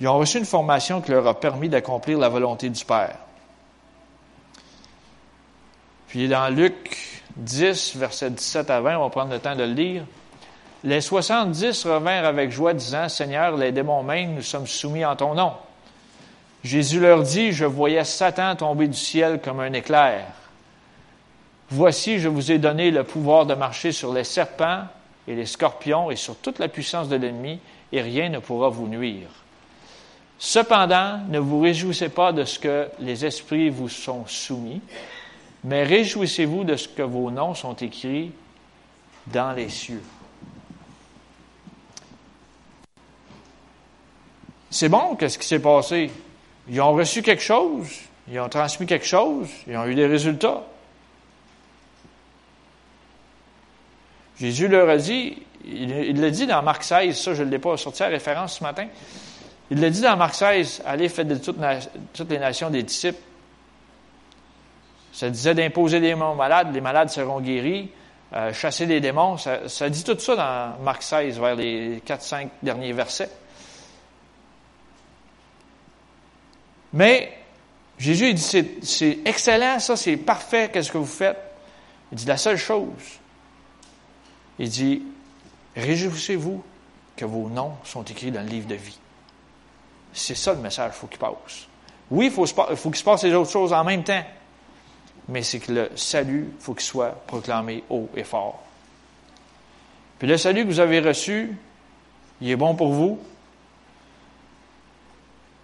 Ils 0.00 0.08
ont 0.08 0.18
reçu 0.18 0.38
une 0.38 0.44
formation 0.44 1.00
qui 1.00 1.10
leur 1.10 1.26
a 1.26 1.38
permis 1.38 1.68
d'accomplir 1.68 2.18
la 2.18 2.28
volonté 2.28 2.68
du 2.68 2.84
Père. 2.84 3.16
Puis 6.08 6.28
dans 6.28 6.48
Luc 6.48 7.22
10, 7.36 7.96
verset 7.96 8.30
17 8.30 8.70
à 8.70 8.80
20, 8.80 8.98
on 8.98 9.04
va 9.04 9.10
prendre 9.10 9.32
le 9.32 9.38
temps 9.38 9.56
de 9.56 9.64
le 9.64 9.72
lire. 9.72 10.04
Les 10.84 11.00
soixante-dix 11.00 11.84
revinrent 11.84 12.26
avec 12.26 12.50
joie, 12.50 12.74
disant, 12.74 13.08
Seigneur, 13.08 13.56
les 13.56 13.72
démons 13.72 14.02
même, 14.02 14.34
nous 14.34 14.42
sommes 14.42 14.66
soumis 14.66 15.04
en 15.04 15.16
ton 15.16 15.34
nom. 15.34 15.52
Jésus 16.62 17.00
leur 17.00 17.22
dit, 17.22 17.52
Je 17.52 17.64
voyais 17.64 18.04
Satan 18.04 18.54
tomber 18.56 18.88
du 18.88 18.96
ciel 18.96 19.40
comme 19.40 19.60
un 19.60 19.72
éclair. 19.72 20.26
Voici, 21.70 22.18
je 22.18 22.28
vous 22.28 22.52
ai 22.52 22.58
donné 22.58 22.90
le 22.90 23.02
pouvoir 23.02 23.46
de 23.46 23.54
marcher 23.54 23.90
sur 23.90 24.12
les 24.12 24.24
serpents 24.24 24.84
et 25.26 25.34
les 25.34 25.46
scorpions 25.46 26.10
et 26.10 26.16
sur 26.16 26.36
toute 26.36 26.58
la 26.58 26.68
puissance 26.68 27.08
de 27.08 27.16
l'ennemi, 27.16 27.58
et 27.90 28.02
rien 28.02 28.28
ne 28.28 28.38
pourra 28.38 28.68
vous 28.68 28.86
nuire. 28.86 29.28
Cependant, 30.38 31.18
ne 31.28 31.38
vous 31.38 31.60
réjouissez 31.60 32.10
pas 32.10 32.32
de 32.32 32.44
ce 32.44 32.58
que 32.58 32.88
les 33.00 33.24
esprits 33.24 33.70
vous 33.70 33.88
sont 33.88 34.26
soumis, 34.26 34.82
mais 35.64 35.82
réjouissez-vous 35.82 36.64
de 36.64 36.76
ce 36.76 36.88
que 36.88 37.02
vos 37.02 37.30
noms 37.30 37.54
sont 37.54 37.74
écrits 37.74 38.32
dans 39.28 39.52
les 39.52 39.68
cieux. 39.68 40.02
C'est 44.70 44.90
bon, 44.90 45.16
qu'est-ce 45.16 45.38
qui 45.38 45.46
s'est 45.46 45.58
passé? 45.58 46.10
Ils 46.68 46.80
ont 46.82 46.92
reçu 46.92 47.22
quelque 47.22 47.42
chose, 47.42 47.88
ils 48.28 48.38
ont 48.38 48.48
transmis 48.48 48.86
quelque 48.86 49.06
chose, 49.06 49.48
ils 49.66 49.76
ont 49.76 49.86
eu 49.86 49.94
des 49.94 50.06
résultats. 50.06 50.64
Jésus 54.38 54.68
leur 54.68 54.88
a 54.90 54.98
dit, 54.98 55.38
il 55.64 56.20
l'a 56.20 56.30
dit 56.30 56.46
dans 56.46 56.62
Marc 56.62 56.84
16, 56.84 57.18
ça 57.18 57.34
je 57.34 57.42
ne 57.42 57.50
l'ai 57.50 57.58
pas 57.58 57.76
sorti 57.78 58.02
à 58.02 58.08
référence 58.08 58.58
ce 58.58 58.64
matin, 58.64 58.86
il 59.70 59.80
l'a 59.80 59.90
dit 59.90 60.00
dans 60.00 60.16
Marc 60.16 60.34
16, 60.34 60.82
allez, 60.86 61.08
faites 61.08 61.28
de 61.28 61.36
toutes, 61.36 61.58
les 62.30 62.38
nations 62.38 62.70
des 62.70 62.82
disciples. 62.82 63.18
Ça 65.12 65.30
disait 65.30 65.54
d'imposer 65.54 65.98
des 65.98 66.14
mots 66.14 66.34
malades, 66.34 66.72
les 66.72 66.80
malades 66.80 67.08
seront 67.08 67.40
guéris, 67.40 67.90
euh, 68.32 68.52
chasser 68.52 68.86
les 68.86 69.00
démons, 69.00 69.38
ça, 69.38 69.68
ça 69.68 69.88
dit 69.88 70.04
tout 70.04 70.18
ça 70.18 70.36
dans 70.36 70.84
Marc 70.84 71.02
16, 71.02 71.40
vers 71.40 71.56
les 71.56 71.98
4-5 71.98 72.48
derniers 72.62 72.92
versets. 72.92 73.30
Mais 76.92 77.32
Jésus, 77.98 78.28
il 78.28 78.34
dit, 78.34 78.80
c'est 78.82 79.18
excellent, 79.24 79.78
ça, 79.80 79.96
c'est 79.96 80.16
parfait, 80.16 80.70
qu'est-ce 80.72 80.92
que 80.92 80.98
vous 80.98 81.06
faites? 81.06 81.38
Il 82.12 82.18
dit, 82.18 82.26
la 82.26 82.36
seule 82.36 82.58
chose, 82.58 83.18
il 84.58 84.68
dit, 84.68 85.02
réjouissez-vous 85.74 86.62
que 87.16 87.24
vos 87.24 87.48
noms 87.48 87.72
sont 87.84 88.04
écrits 88.04 88.30
dans 88.30 88.42
le 88.42 88.48
livre 88.48 88.68
de 88.68 88.74
vie. 88.74 88.98
C'est 90.16 90.34
ça 90.34 90.54
le 90.54 90.60
message 90.60 90.92
faut 90.92 91.06
qu'il 91.08 91.18
passe. 91.18 91.68
Oui, 92.10 92.26
il 92.26 92.30
faut, 92.32 92.44
qu'il 92.46 92.96
se 92.96 93.04
passe 93.04 93.22
les 93.22 93.34
autres 93.34 93.50
choses 93.50 93.72
en 93.74 93.84
même 93.84 94.02
temps, 94.02 94.24
mais 95.28 95.42
c'est 95.42 95.58
que 95.58 95.72
le 95.72 95.90
salut, 95.94 96.52
il 96.56 96.62
faut 96.62 96.72
qu'il 96.72 96.86
soit 96.86 97.10
proclamé 97.26 97.84
haut 97.90 98.08
et 98.16 98.24
fort. 98.24 98.62
Puis 100.18 100.26
le 100.26 100.38
salut 100.38 100.62
que 100.62 100.68
vous 100.68 100.80
avez 100.80 101.00
reçu, 101.00 101.54
il 102.40 102.48
est 102.48 102.56
bon 102.56 102.74
pour 102.74 102.92
vous, 102.92 103.18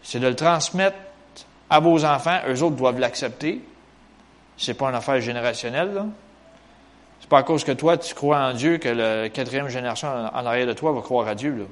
c'est 0.03 0.21
de 0.21 0.29
le 0.29 0.37
transmettre 0.37 0.99
à 1.71 1.81
vos 1.81 2.05
enfants, 2.05 2.41
eux 2.47 2.63
autres 2.63 2.77
doivent 2.77 2.99
l'accepter. 2.99 3.63
C'est 4.59 4.75
pas 4.75 4.91
une 4.91 4.97
affaire 4.97 5.21
générationnelle, 5.21 5.95
là. 5.95 6.07
C'est 7.21 7.31
pas 7.31 7.39
à 7.39 7.43
cause 7.43 7.65
que 7.65 7.73
toi, 7.73 7.97
tu 7.97 8.15
crois 8.15 8.39
en 8.39 8.53
Dieu 8.53 8.77
que 8.77 8.89
la 8.91 9.31
quatrième 9.31 9.69
génération 9.69 10.09
en 10.09 10.45
arrière 10.45 10.67
de 10.67 10.75
toi 10.75 10.93
va 10.93 11.01
croire 11.01 11.27
à 11.29 11.35
Dieu, 11.35 11.55
là. 11.57 11.65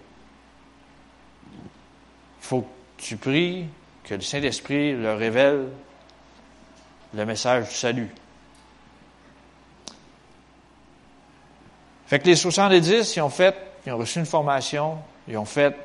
Il 2.41 2.47
faut 2.47 2.63
que 2.63 3.03
tu 3.03 3.17
pries 3.17 3.67
que 4.05 4.15
le 4.15 4.21
Saint-Esprit 4.21 4.97
leur 4.97 5.19
révèle 5.19 5.69
le 7.15 7.27
message 7.27 7.69
du 7.69 7.75
salut. 7.75 8.11
Fait 12.07 12.19
que 12.19 12.27
les 12.27 12.37
70, 12.37 13.17
ils 13.17 13.21
ont 13.21 13.31
fait, 13.31 13.55
ils 13.87 13.93
ont 13.93 13.99
reçu 13.99 14.19
une 14.19 14.27
formation, 14.27 14.99
ils 15.29 15.37
ont 15.37 15.45
fait 15.45 15.77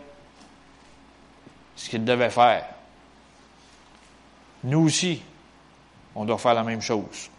ce 1.76 1.90
qu'ils 1.90 2.04
devaient 2.04 2.30
faire. 2.30 2.66
Nous 4.64 4.80
aussi, 4.80 5.22
on 6.16 6.26
doit 6.26 6.38
faire 6.38 6.56
la 6.56 6.64
même 6.64 6.82
chose. 6.82 7.30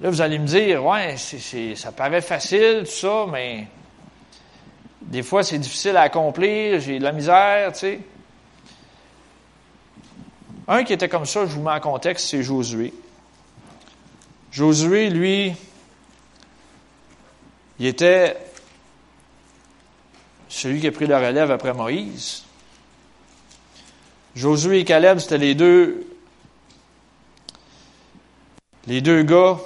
Là, 0.00 0.10
vous 0.10 0.20
allez 0.20 0.38
me 0.38 0.46
dire, 0.46 0.84
ouais, 0.84 1.16
ça 1.16 1.92
paraît 1.92 2.20
facile, 2.20 2.80
tout 2.84 2.90
ça, 2.90 3.26
mais 3.30 3.66
des 5.04 5.22
fois, 5.22 5.42
c'est 5.42 5.58
difficile 5.58 5.96
à 5.96 6.02
accomplir, 6.02 6.80
j'ai 6.80 6.98
de 6.98 7.04
la 7.04 7.12
misère, 7.12 7.72
tu 7.72 7.78
sais. 7.80 8.00
Un 10.66 10.82
qui 10.84 10.94
était 10.94 11.08
comme 11.08 11.26
ça, 11.26 11.46
je 11.46 11.52
vous 11.52 11.62
mets 11.62 11.72
en 11.72 11.80
contexte, 11.80 12.28
c'est 12.28 12.42
Josué. 12.42 12.92
Josué, 14.50 15.10
lui, 15.10 15.52
il 17.78 17.86
était 17.86 18.36
celui 20.48 20.80
qui 20.80 20.86
a 20.86 20.92
pris 20.92 21.06
la 21.06 21.18
relève 21.18 21.50
après 21.50 21.74
Moïse. 21.74 22.44
Josué 24.34 24.80
et 24.80 24.84
Caleb, 24.84 25.18
c'était 25.18 25.38
les 25.38 25.54
deux, 25.54 26.06
les 28.86 29.00
deux 29.00 29.22
gars 29.22 29.58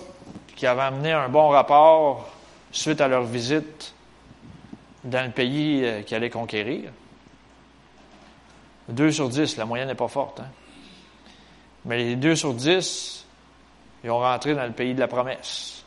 qui 0.57 0.67
avaient 0.67 0.83
amené 0.83 1.13
un 1.13 1.29
bon 1.29 1.49
rapport 1.49 2.29
suite 2.73 3.01
à 3.01 3.09
leur 3.09 3.25
visite 3.25 3.95
dans 5.09 5.25
le 5.25 5.33
pays 5.33 5.85
euh, 5.85 6.03
qu'ils 6.03 6.17
allaient 6.17 6.31
conquérir. 6.31 6.91
Deux 8.89 9.13
sur 9.13 9.29
dix, 9.29 9.57
la 9.57 9.67
moyenne 9.67 9.89
n'est 9.89 9.95
pas 9.95 10.09
forte. 10.09 10.41
Hein? 10.41 10.49
Mais 11.85 11.99
les 11.99 12.17
deux 12.17 12.37
sur 12.37 12.55
dix, 12.55 13.27
ils 14.05 14.11
ont 14.11 14.19
rentré 14.19 14.55
dans 14.55 14.65
le 14.65 14.73
pays 14.73 14.95
de 14.95 15.01
la 15.01 15.09
promesse. 15.09 15.85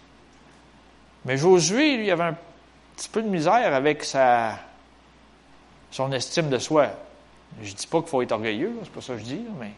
Mais 1.26 1.38
Josué, 1.38 1.98
lui, 1.98 2.12
avait 2.12 2.24
un 2.24 2.38
petit 2.96 3.10
peu 3.10 3.22
de 3.22 3.28
misère 3.28 3.74
avec 3.74 4.04
sa, 4.04 4.60
son 5.92 6.12
estime 6.12 6.50
de 6.50 6.58
soi. 6.58 6.90
Je 7.62 7.74
dis 7.74 7.88
pas 7.88 8.00
qu'il 8.00 8.10
faut 8.10 8.22
être 8.22 8.32
orgueilleux, 8.32 8.74
c'est 8.84 8.92
pas 8.92 9.02
ça 9.02 9.14
que 9.14 9.20
je 9.20 9.26
dis, 9.26 9.46
mais 9.60 9.72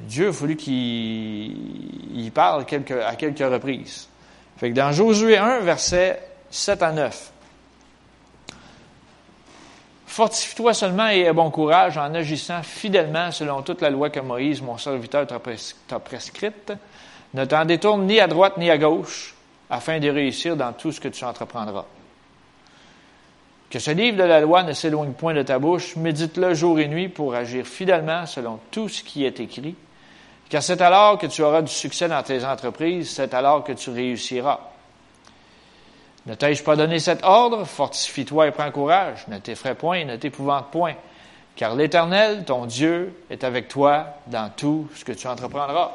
Dieu 0.00 0.28
a 0.28 0.30
voulu 0.30 0.56
qu'il 0.56 2.30
parle 2.34 2.62
à 2.62 3.16
quelques 3.16 3.38
reprises. 3.38 4.08
Fait 4.56 4.70
que 4.70 4.74
dans 4.74 4.92
Josué 4.92 5.38
1, 5.38 5.60
verset 5.60 6.20
7 6.50 6.82
à 6.82 6.92
9. 6.92 7.31
Fortifie-toi 10.12 10.74
seulement 10.74 11.08
et 11.08 11.20
aie 11.20 11.32
bon 11.32 11.50
courage 11.50 11.96
en 11.96 12.12
agissant 12.12 12.62
fidèlement 12.62 13.30
selon 13.30 13.62
toute 13.62 13.80
la 13.80 13.88
loi 13.88 14.10
que 14.10 14.20
Moïse, 14.20 14.60
mon 14.60 14.76
serviteur, 14.76 15.26
t'a 15.26 15.98
prescrite. 15.98 16.70
Ne 17.32 17.46
t'en 17.46 17.64
détourne 17.64 18.04
ni 18.04 18.20
à 18.20 18.26
droite 18.26 18.58
ni 18.58 18.68
à 18.68 18.76
gauche, 18.76 19.34
afin 19.70 20.00
de 20.00 20.10
réussir 20.10 20.54
dans 20.54 20.74
tout 20.74 20.92
ce 20.92 21.00
que 21.00 21.08
tu 21.08 21.24
entreprendras. 21.24 21.86
Que 23.70 23.78
ce 23.78 23.90
livre 23.90 24.18
de 24.18 24.24
la 24.24 24.42
loi 24.42 24.62
ne 24.64 24.74
s'éloigne 24.74 25.12
point 25.12 25.32
de 25.32 25.42
ta 25.42 25.58
bouche, 25.58 25.96
médite-le 25.96 26.52
jour 26.52 26.78
et 26.78 26.88
nuit 26.88 27.08
pour 27.08 27.34
agir 27.34 27.64
fidèlement 27.64 28.26
selon 28.26 28.60
tout 28.70 28.90
ce 28.90 29.02
qui 29.02 29.24
est 29.24 29.40
écrit, 29.40 29.76
car 30.50 30.62
c'est 30.62 30.82
alors 30.82 31.16
que 31.16 31.26
tu 31.26 31.40
auras 31.40 31.62
du 31.62 31.72
succès 31.72 32.08
dans 32.08 32.22
tes 32.22 32.44
entreprises, 32.44 33.08
c'est 33.12 33.32
alors 33.32 33.64
que 33.64 33.72
tu 33.72 33.88
réussiras. 33.88 34.71
Ne 36.26 36.34
t'ai-je 36.34 36.62
pas 36.62 36.76
donné 36.76 36.98
cet 36.98 37.24
ordre? 37.24 37.64
Fortifie-toi 37.64 38.48
et 38.48 38.50
prends 38.52 38.70
courage. 38.70 39.26
Ne 39.28 39.38
t'effraie 39.38 39.74
point, 39.74 40.04
ne 40.04 40.16
t'épouvante 40.16 40.70
point. 40.70 40.94
Car 41.56 41.74
l'Éternel, 41.74 42.44
ton 42.44 42.66
Dieu, 42.66 43.14
est 43.28 43.44
avec 43.44 43.68
toi 43.68 44.06
dans 44.28 44.50
tout 44.50 44.88
ce 44.94 45.04
que 45.04 45.12
tu 45.12 45.26
entreprendras. 45.26 45.90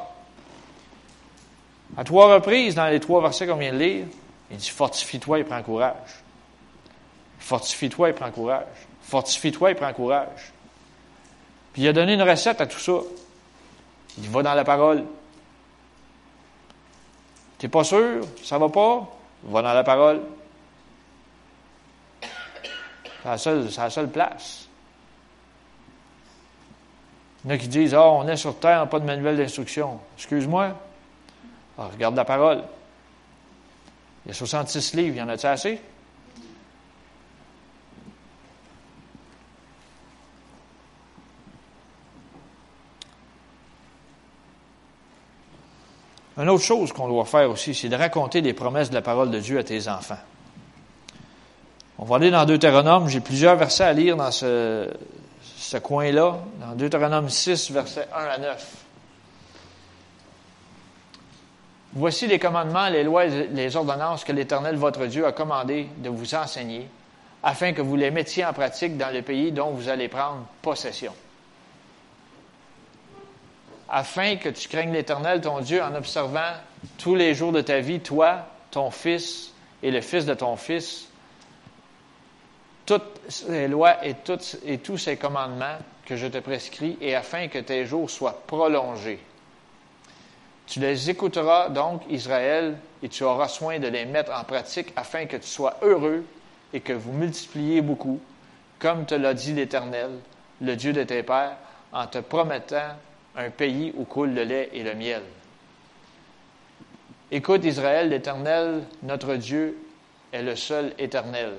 À 1.96 2.04
trois 2.04 2.34
reprises, 2.34 2.74
dans 2.74 2.86
les 2.86 3.00
trois 3.00 3.22
versets 3.22 3.46
qu'on 3.46 3.56
vient 3.56 3.72
de 3.72 3.78
lire, 3.78 4.06
il 4.50 4.56
dit 4.58 4.68
Fortifie-toi 4.68 5.40
et 5.40 5.44
prends 5.44 5.62
courage. 5.62 6.22
Fortifie-toi 7.38 8.10
et 8.10 8.12
prends 8.12 8.30
courage. 8.30 8.66
Fortifie-toi 9.02 9.70
et 9.70 9.74
prends 9.74 9.92
courage. 9.92 10.52
Puis 11.72 11.82
il 11.82 11.88
a 11.88 11.92
donné 11.92 12.14
une 12.14 12.22
recette 12.22 12.60
à 12.60 12.66
tout 12.66 12.78
ça. 12.78 12.98
Il 14.18 14.28
Va 14.28 14.42
dans 14.42 14.54
la 14.54 14.64
parole. 14.64 15.04
T'es 17.58 17.68
pas 17.68 17.84
sûr? 17.84 18.20
Ça 18.44 18.58
va 18.58 18.68
pas? 18.68 19.17
Va 19.44 19.62
dans 19.62 19.72
la 19.72 19.84
parole. 19.84 20.20
C'est 23.22 23.28
la 23.28 23.38
seule, 23.38 23.68
la 23.76 23.90
seule 23.90 24.10
place. 24.10 24.68
Il 27.44 27.50
y 27.50 27.52
en 27.52 27.54
a 27.54 27.58
qui 27.58 27.68
disent 27.68 27.94
Ah, 27.94 28.02
oh, 28.02 28.18
on 28.20 28.28
est 28.28 28.36
sur 28.36 28.58
Terre, 28.58 28.82
on 28.82 28.86
pas 28.86 29.00
de 29.00 29.04
manuel 29.04 29.36
d'instruction. 29.36 30.00
Excuse-moi. 30.16 30.74
Ah, 31.78 31.88
regarde 31.92 32.16
la 32.16 32.24
parole. 32.24 32.64
Il 34.24 34.28
y 34.28 34.32
a 34.32 34.34
66 34.34 34.94
livres, 34.94 35.16
y 35.16 35.22
en 35.22 35.28
a-tu 35.28 35.46
assez? 35.46 35.80
Une 46.38 46.48
autre 46.50 46.62
chose 46.62 46.92
qu'on 46.92 47.08
doit 47.08 47.24
faire 47.24 47.50
aussi, 47.50 47.74
c'est 47.74 47.88
de 47.88 47.96
raconter 47.96 48.42
des 48.42 48.52
promesses 48.52 48.90
de 48.90 48.94
la 48.94 49.02
parole 49.02 49.32
de 49.32 49.40
Dieu 49.40 49.58
à 49.58 49.64
tes 49.64 49.88
enfants. 49.88 50.18
On 51.98 52.04
va 52.04 52.16
aller 52.16 52.30
dans 52.30 52.44
Deutéronome. 52.44 53.08
J'ai 53.08 53.18
plusieurs 53.18 53.56
versets 53.56 53.82
à 53.82 53.92
lire 53.92 54.16
dans 54.16 54.30
ce, 54.30 54.88
ce 55.56 55.76
coin-là. 55.78 56.38
Dans 56.60 56.76
Deutéronome 56.76 57.28
6, 57.28 57.72
versets 57.72 58.06
1 58.14 58.24
à 58.24 58.38
9. 58.38 58.76
Voici 61.94 62.28
les 62.28 62.38
commandements, 62.38 62.88
les 62.88 63.02
lois 63.02 63.26
et 63.26 63.48
les 63.48 63.74
ordonnances 63.74 64.22
que 64.22 64.30
l'Éternel 64.30 64.76
votre 64.76 65.06
Dieu 65.06 65.26
a 65.26 65.32
commandé 65.32 65.88
de 65.96 66.08
vous 66.08 66.36
enseigner, 66.36 66.86
afin 67.42 67.72
que 67.72 67.82
vous 67.82 67.96
les 67.96 68.12
mettiez 68.12 68.44
en 68.44 68.52
pratique 68.52 68.96
dans 68.96 69.12
le 69.12 69.22
pays 69.22 69.50
dont 69.50 69.70
vous 69.70 69.88
allez 69.88 70.06
prendre 70.06 70.44
possession 70.62 71.12
afin 73.88 74.36
que 74.36 74.48
tu 74.48 74.68
craignes 74.68 74.92
l'Éternel, 74.92 75.40
ton 75.40 75.60
Dieu, 75.60 75.82
en 75.82 75.94
observant 75.94 76.52
tous 76.98 77.14
les 77.14 77.34
jours 77.34 77.52
de 77.52 77.60
ta 77.60 77.80
vie, 77.80 78.00
toi, 78.00 78.46
ton 78.70 78.90
fils 78.90 79.52
et 79.82 79.90
le 79.90 80.00
fils 80.00 80.26
de 80.26 80.34
ton 80.34 80.56
fils, 80.56 81.08
toutes 82.84 83.20
ces 83.28 83.68
lois 83.68 84.04
et, 84.04 84.14
et 84.64 84.78
tous 84.78 84.98
ces 84.98 85.16
commandements 85.16 85.78
que 86.06 86.16
je 86.16 86.26
te 86.26 86.38
prescris, 86.38 86.96
et 87.00 87.14
afin 87.14 87.48
que 87.48 87.58
tes 87.58 87.84
jours 87.84 88.08
soient 88.08 88.42
prolongés. 88.46 89.20
Tu 90.66 90.80
les 90.80 91.08
écouteras 91.10 91.68
donc, 91.70 92.02
Israël, 92.10 92.78
et 93.02 93.08
tu 93.08 93.24
auras 93.24 93.48
soin 93.48 93.78
de 93.78 93.88
les 93.88 94.04
mettre 94.04 94.32
en 94.32 94.44
pratique 94.44 94.92
afin 94.96 95.26
que 95.26 95.36
tu 95.36 95.46
sois 95.46 95.76
heureux 95.82 96.24
et 96.72 96.80
que 96.80 96.92
vous 96.92 97.12
multipliez 97.12 97.80
beaucoup, 97.80 98.20
comme 98.78 99.06
te 99.06 99.14
l'a 99.14 99.34
dit 99.34 99.54
l'Éternel, 99.54 100.10
le 100.60 100.76
Dieu 100.76 100.92
de 100.92 101.02
tes 101.04 101.22
pères, 101.22 101.56
en 101.92 102.06
te 102.06 102.18
promettant 102.18 102.96
un 103.38 103.50
pays 103.50 103.92
où 103.96 104.04
coule 104.04 104.34
le 104.34 104.42
lait 104.42 104.68
et 104.72 104.82
le 104.82 104.94
miel. 104.94 105.22
Écoute 107.30 107.64
Israël, 107.64 108.08
l'Éternel, 108.08 108.82
notre 109.04 109.36
Dieu, 109.36 109.78
est 110.32 110.42
le 110.42 110.56
seul 110.56 110.92
éternel. 110.98 111.54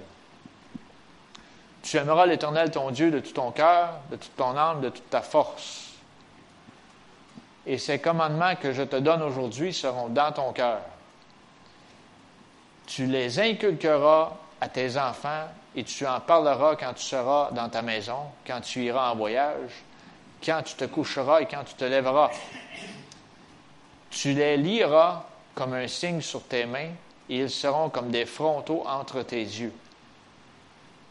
Tu 1.81 1.97
aimeras 1.97 2.25
l'Éternel, 2.25 2.69
ton 2.69 2.91
Dieu, 2.91 3.11
de 3.11 3.19
tout 3.19 3.31
ton 3.31 3.51
cœur, 3.51 3.93
de 4.11 4.17
toute 4.17 4.35
ton 4.35 4.57
âme, 4.57 4.81
de 4.81 4.89
toute 4.89 5.09
ta 5.09 5.21
force. 5.21 5.93
Et 7.65 7.77
ces 7.77 7.99
commandements 7.99 8.55
que 8.55 8.73
je 8.73 8.83
te 8.83 8.97
donne 8.97 9.21
aujourd'hui 9.21 9.73
seront 9.73 10.09
dans 10.09 10.33
ton 10.33 10.51
cœur. 10.51 10.81
Tu 12.87 13.05
les 13.05 13.39
inculqueras 13.39 14.35
à 14.59 14.67
tes 14.67 14.97
enfants 14.97 15.47
et 15.75 15.83
tu 15.83 16.05
en 16.05 16.19
parleras 16.19 16.75
quand 16.75 16.93
tu 16.93 17.03
seras 17.03 17.51
dans 17.51 17.69
ta 17.69 17.81
maison, 17.81 18.23
quand 18.45 18.59
tu 18.59 18.83
iras 18.83 19.11
en 19.11 19.15
voyage, 19.15 19.83
quand 20.43 20.62
tu 20.63 20.75
te 20.75 20.86
coucheras 20.86 21.41
et 21.41 21.45
quand 21.45 21.63
tu 21.63 21.73
te 21.73 21.86
lèveras. 21.86 22.32
Tu 24.10 24.34
les 24.34 24.58
liras 24.58 25.25
comme 25.56 25.73
un 25.73 25.88
signe 25.88 26.21
sur 26.21 26.43
tes 26.43 26.65
mains 26.65 26.91
et 27.30 27.38
ils 27.38 27.49
seront 27.49 27.89
comme 27.89 28.10
des 28.10 28.25
frontaux 28.25 28.84
entre 28.88 29.21
tes 29.21 29.41
yeux. 29.41 29.73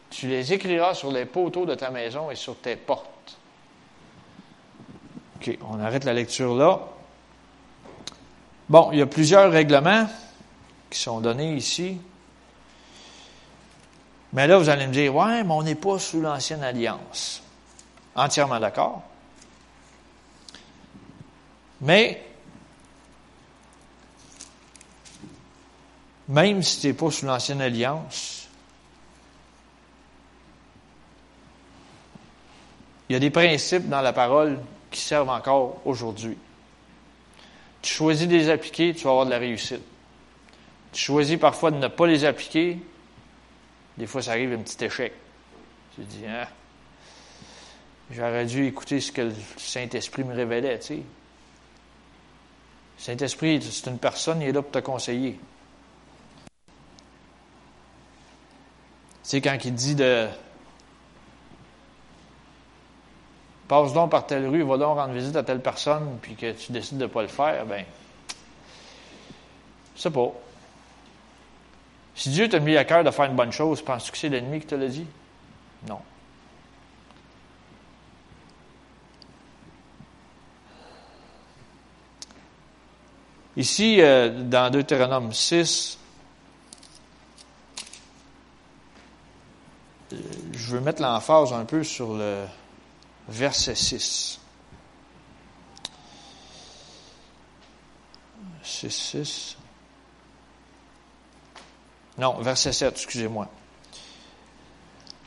Tu 0.09 0.27
les 0.27 0.53
écriras 0.53 0.95
sur 0.95 1.11
les 1.11 1.25
poteaux 1.25 1.65
de 1.65 1.75
ta 1.75 1.91
maison 1.91 2.31
et 2.31 2.35
sur 2.35 2.57
tes 2.57 2.75
portes. 2.75 3.37
OK, 5.37 5.57
on 5.69 5.79
arrête 5.79 6.03
la 6.03 6.13
lecture 6.13 6.55
là. 6.55 6.79
Bon, 8.67 8.89
il 8.91 8.99
y 8.99 9.01
a 9.01 9.07
plusieurs 9.07 9.51
règlements 9.51 10.07
qui 10.89 10.99
sont 10.99 11.21
donnés 11.21 11.53
ici. 11.53 11.97
Mais 14.33 14.45
là, 14.47 14.57
vous 14.57 14.69
allez 14.69 14.85
me 14.85 14.93
dire, 14.93 15.15
ouais, 15.15 15.43
mais 15.43 15.53
on 15.53 15.63
n'est 15.63 15.75
pas 15.75 15.97
sous 15.97 16.21
l'ancienne 16.21 16.63
alliance. 16.63 17.41
Entièrement 18.15 18.59
d'accord. 18.59 19.01
Mais, 21.81 22.21
même 26.27 26.61
si 26.61 26.81
tu 26.81 26.87
n'es 26.87 26.93
pas 26.93 27.09
sous 27.09 27.25
l'ancienne 27.25 27.61
alliance, 27.61 28.47
il 33.07 33.13
y 33.13 33.15
a 33.15 33.19
des 33.19 33.29
principes 33.29 33.87
dans 33.87 34.01
la 34.01 34.13
parole 34.13 34.59
qui 34.91 34.99
servent 34.99 35.29
encore 35.29 35.81
aujourd'hui. 35.85 36.37
Tu 37.81 37.93
choisis 37.93 38.27
de 38.27 38.33
les 38.33 38.49
appliquer, 38.49 38.93
tu 38.93 39.05
vas 39.05 39.11
avoir 39.11 39.25
de 39.25 39.31
la 39.31 39.39
réussite. 39.39 39.81
Tu 40.91 41.01
choisis 41.01 41.37
parfois 41.37 41.71
de 41.71 41.77
ne 41.77 41.87
pas 41.87 42.07
les 42.07 42.25
appliquer, 42.25 42.77
des 43.97 44.05
fois 44.05 44.21
ça 44.21 44.31
arrive 44.31 44.53
un 44.53 44.57
petit 44.57 44.83
échec. 44.83 45.13
Tu 45.95 46.01
te 46.01 46.11
dis, 46.11 46.25
hein, 46.25 46.47
j'aurais 48.11 48.45
dû 48.45 48.65
écouter 48.65 48.99
ce 48.99 49.11
que 49.11 49.21
le 49.21 49.33
Saint-Esprit 49.57 50.23
me 50.23 50.35
révélait, 50.35 50.79
tu 50.79 50.85
sais. 50.87 51.03
Saint-Esprit, 52.99 53.61
c'est 53.61 53.89
une 53.89 53.97
personne, 53.97 54.41
il 54.41 54.49
est 54.49 54.51
là 54.51 54.61
pour 54.61 54.71
te 54.71 54.79
conseiller. 54.79 55.39
C'est 59.23 59.41
quand 59.41 59.57
il 59.63 59.73
dit 59.73 59.95
de 59.95 60.27
passe 63.69 63.93
donc 63.93 64.11
par 64.11 64.25
telle 64.25 64.47
rue, 64.47 64.63
va 64.63 64.77
donc 64.77 64.97
rendre 64.97 65.13
visite 65.13 65.35
à 65.35 65.43
telle 65.43 65.61
personne, 65.61 66.17
puis 66.21 66.35
que 66.35 66.51
tu 66.51 66.71
décides 66.71 66.97
de 66.97 67.03
ne 67.03 67.07
pas 67.07 67.21
le 67.21 67.27
faire, 67.27 67.65
ben, 67.65 67.85
c'est 69.95 70.09
pas. 70.09 70.31
Si 72.15 72.29
Dieu 72.31 72.49
t'a 72.49 72.59
mis 72.59 72.75
à 72.75 72.83
cœur 72.83 73.03
de 73.03 73.11
faire 73.11 73.25
une 73.25 73.35
bonne 73.35 73.51
chose, 73.51 73.81
penses-tu 73.81 74.11
que 74.11 74.17
c'est 74.17 74.29
l'ennemi 74.29 74.59
qui 74.59 74.67
te 74.67 74.75
l'a 74.75 74.87
dit? 74.87 75.05
Non. 75.87 75.99
Ici, 83.59 83.99
euh, 83.99 84.29
dans 84.29 84.69
Deutéronome 84.69 85.33
6, 85.33 85.97
euh, 90.13 90.15
je 90.53 90.71
veux 90.71 90.79
mettre 90.79 91.01
l'emphase 91.01 91.51
un 91.51 91.65
peu 91.65 91.83
sur 91.83 92.13
le 92.13 92.45
verset 93.27 93.75
6. 93.75 94.39
6, 98.63 98.89
6. 98.89 99.57
Non, 102.17 102.35
verset 102.35 102.71
7, 102.71 102.93
excusez-moi. 102.93 103.49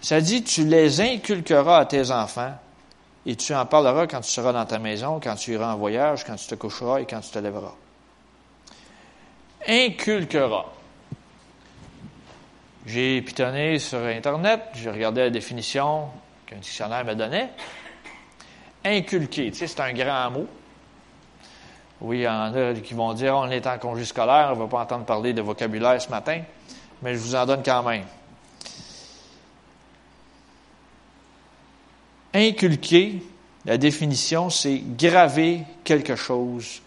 Ça 0.01 0.23
dit, 0.23 0.43
tu 0.43 0.65
les 0.65 1.03
inculqueras 1.03 1.81
à 1.81 1.85
tes 1.85 2.11
enfants 2.11 2.59
et 3.27 3.37
tu 3.37 3.55
en 3.55 3.67
parleras 3.67 4.07
quand 4.07 4.23
tu 4.23 4.31
seras 4.31 4.55
dans 4.55 4.65
ta 4.65 4.79
maison, 4.79 5.21
quand 5.23 5.35
tu 5.35 5.53
iras 5.53 5.75
en 5.75 5.77
voyage, 5.77 6.25
quand 6.25 6.37
tu 6.37 6.47
te 6.47 6.55
coucheras 6.55 7.03
et 7.03 7.05
quand 7.05 7.21
tu 7.21 7.29
te 7.29 7.39
lèveras. 7.39 7.75
Inculquera. 9.67 10.67
J'ai 12.85 13.23
pitonné 13.23 13.79
sur 13.79 14.01
Internet, 14.01 14.61
j'ai 14.75 14.91
regardé 14.91 15.21
la 15.21 15.31
définition 15.31 16.09
qu'un 16.47 16.57
dictionnaire 16.57 17.05
me 17.05 17.15
donnait. 17.15 17.51
Inculquer, 18.85 19.53
tu 19.53 19.59
sais, 19.59 19.67
c'est 19.69 19.81
un 19.81 19.93
grand 19.93 20.31
mot. 20.31 20.47
Oui, 22.01 22.19
il 22.19 22.23
y 22.23 22.29
en 22.29 22.53
a 22.53 22.75
qui 22.75 22.95
vont 22.95 23.13
dire 23.15 23.37
on 23.37 23.49
est 23.49 23.65
en 23.69 23.79
congé 23.79 24.05
scolaire, 24.05 24.49
on 24.51 24.57
ne 24.57 24.63
va 24.63 24.67
pas 24.67 24.81
entendre 24.81 25.05
parler 25.05 25.33
de 25.33 25.41
vocabulaire 25.41 26.03
ce 26.03 26.09
matin, 26.09 26.43
mais 27.01 27.15
je 27.15 27.19
vous 27.21 27.37
en 27.37 27.47
donne 27.47 27.63
quand 27.65 27.85
même. 27.85 28.05
Inculquer, 32.35 33.23
la 33.65 33.79
définition, 33.79 34.51
c'est 34.51 34.83
graver 34.99 35.61
quelque 35.85 36.17
chose, 36.17 36.83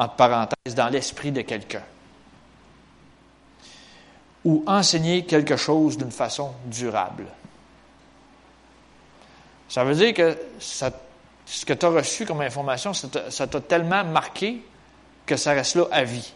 entre 0.00 0.14
parenthèses, 0.14 0.74
dans 0.74 0.88
l'esprit 0.88 1.30
de 1.30 1.42
quelqu'un. 1.42 1.82
Ou 4.46 4.64
enseigner 4.66 5.26
quelque 5.26 5.56
chose 5.56 5.98
d'une 5.98 6.10
façon 6.10 6.52
durable. 6.64 7.26
Ça 9.68 9.84
veut 9.84 9.94
dire 9.94 10.14
que 10.14 10.38
ce 10.58 11.66
que 11.66 11.74
tu 11.74 11.84
as 11.84 11.90
reçu 11.90 12.24
comme 12.24 12.40
information, 12.40 12.94
ça 12.94 13.46
t'a 13.46 13.60
tellement 13.60 14.02
marqué 14.04 14.62
que 15.26 15.36
ça 15.36 15.52
reste 15.52 15.76
là 15.76 15.84
à 15.92 16.02
vie. 16.02 16.32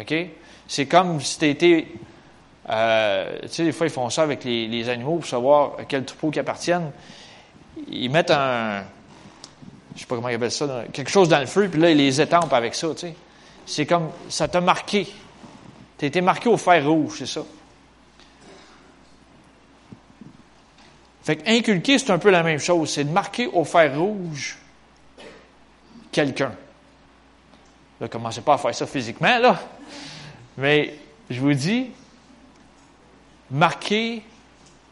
OK? 0.00 0.14
C'est 0.66 0.86
comme 0.86 1.20
si 1.20 1.38
tu 1.38 1.48
étais. 1.50 1.88
Euh, 2.70 3.38
tu 3.42 3.48
sais, 3.48 3.64
des 3.64 3.72
fois, 3.72 3.86
ils 3.86 3.92
font 3.92 4.08
ça 4.08 4.22
avec 4.22 4.44
les, 4.44 4.88
animaux 4.88 5.16
pour 5.16 5.26
savoir 5.26 5.72
à 5.78 5.84
quel 5.84 6.06
troupeau 6.06 6.30
ils 6.32 6.40
appartiennent. 6.40 6.90
Ils 7.88 8.10
mettent 8.10 8.30
un. 8.30 8.82
Je 9.96 10.02
sais 10.02 10.06
pas 10.06 10.14
comment 10.14 10.28
ils 10.28 10.34
appellent 10.34 10.52
ça, 10.52 10.84
quelque 10.92 11.10
chose 11.10 11.28
dans 11.28 11.40
le 11.40 11.46
feu, 11.46 11.68
puis 11.68 11.80
là, 11.80 11.90
ils 11.90 11.96
les 11.96 12.20
étampent 12.20 12.52
avec 12.52 12.74
ça, 12.74 12.88
tu 12.90 13.00
sais. 13.00 13.14
C'est 13.64 13.86
comme. 13.86 14.10
Ça 14.28 14.46
t'a 14.46 14.60
marqué. 14.60 15.06
Tu 15.98 16.04
as 16.04 16.08
été 16.08 16.20
marqué 16.20 16.48
au 16.48 16.58
fer 16.58 16.86
rouge, 16.86 17.16
c'est 17.18 17.26
ça. 17.26 17.42
Fait 21.24 21.42
inculquer, 21.48 21.98
c'est 21.98 22.10
un 22.12 22.18
peu 22.18 22.30
la 22.30 22.44
même 22.44 22.60
chose. 22.60 22.90
C'est 22.90 23.04
de 23.04 23.10
marquer 23.10 23.48
au 23.48 23.64
fer 23.64 23.98
rouge 23.98 24.58
quelqu'un. 26.12 26.52
Ne 28.00 28.06
commencez 28.06 28.42
pas 28.42 28.54
à 28.54 28.58
faire 28.58 28.74
ça 28.74 28.86
physiquement, 28.86 29.38
là. 29.38 29.58
Mais 30.58 30.94
je 31.28 31.40
vous 31.40 31.54
dis, 31.54 31.90
marquez 33.50 34.22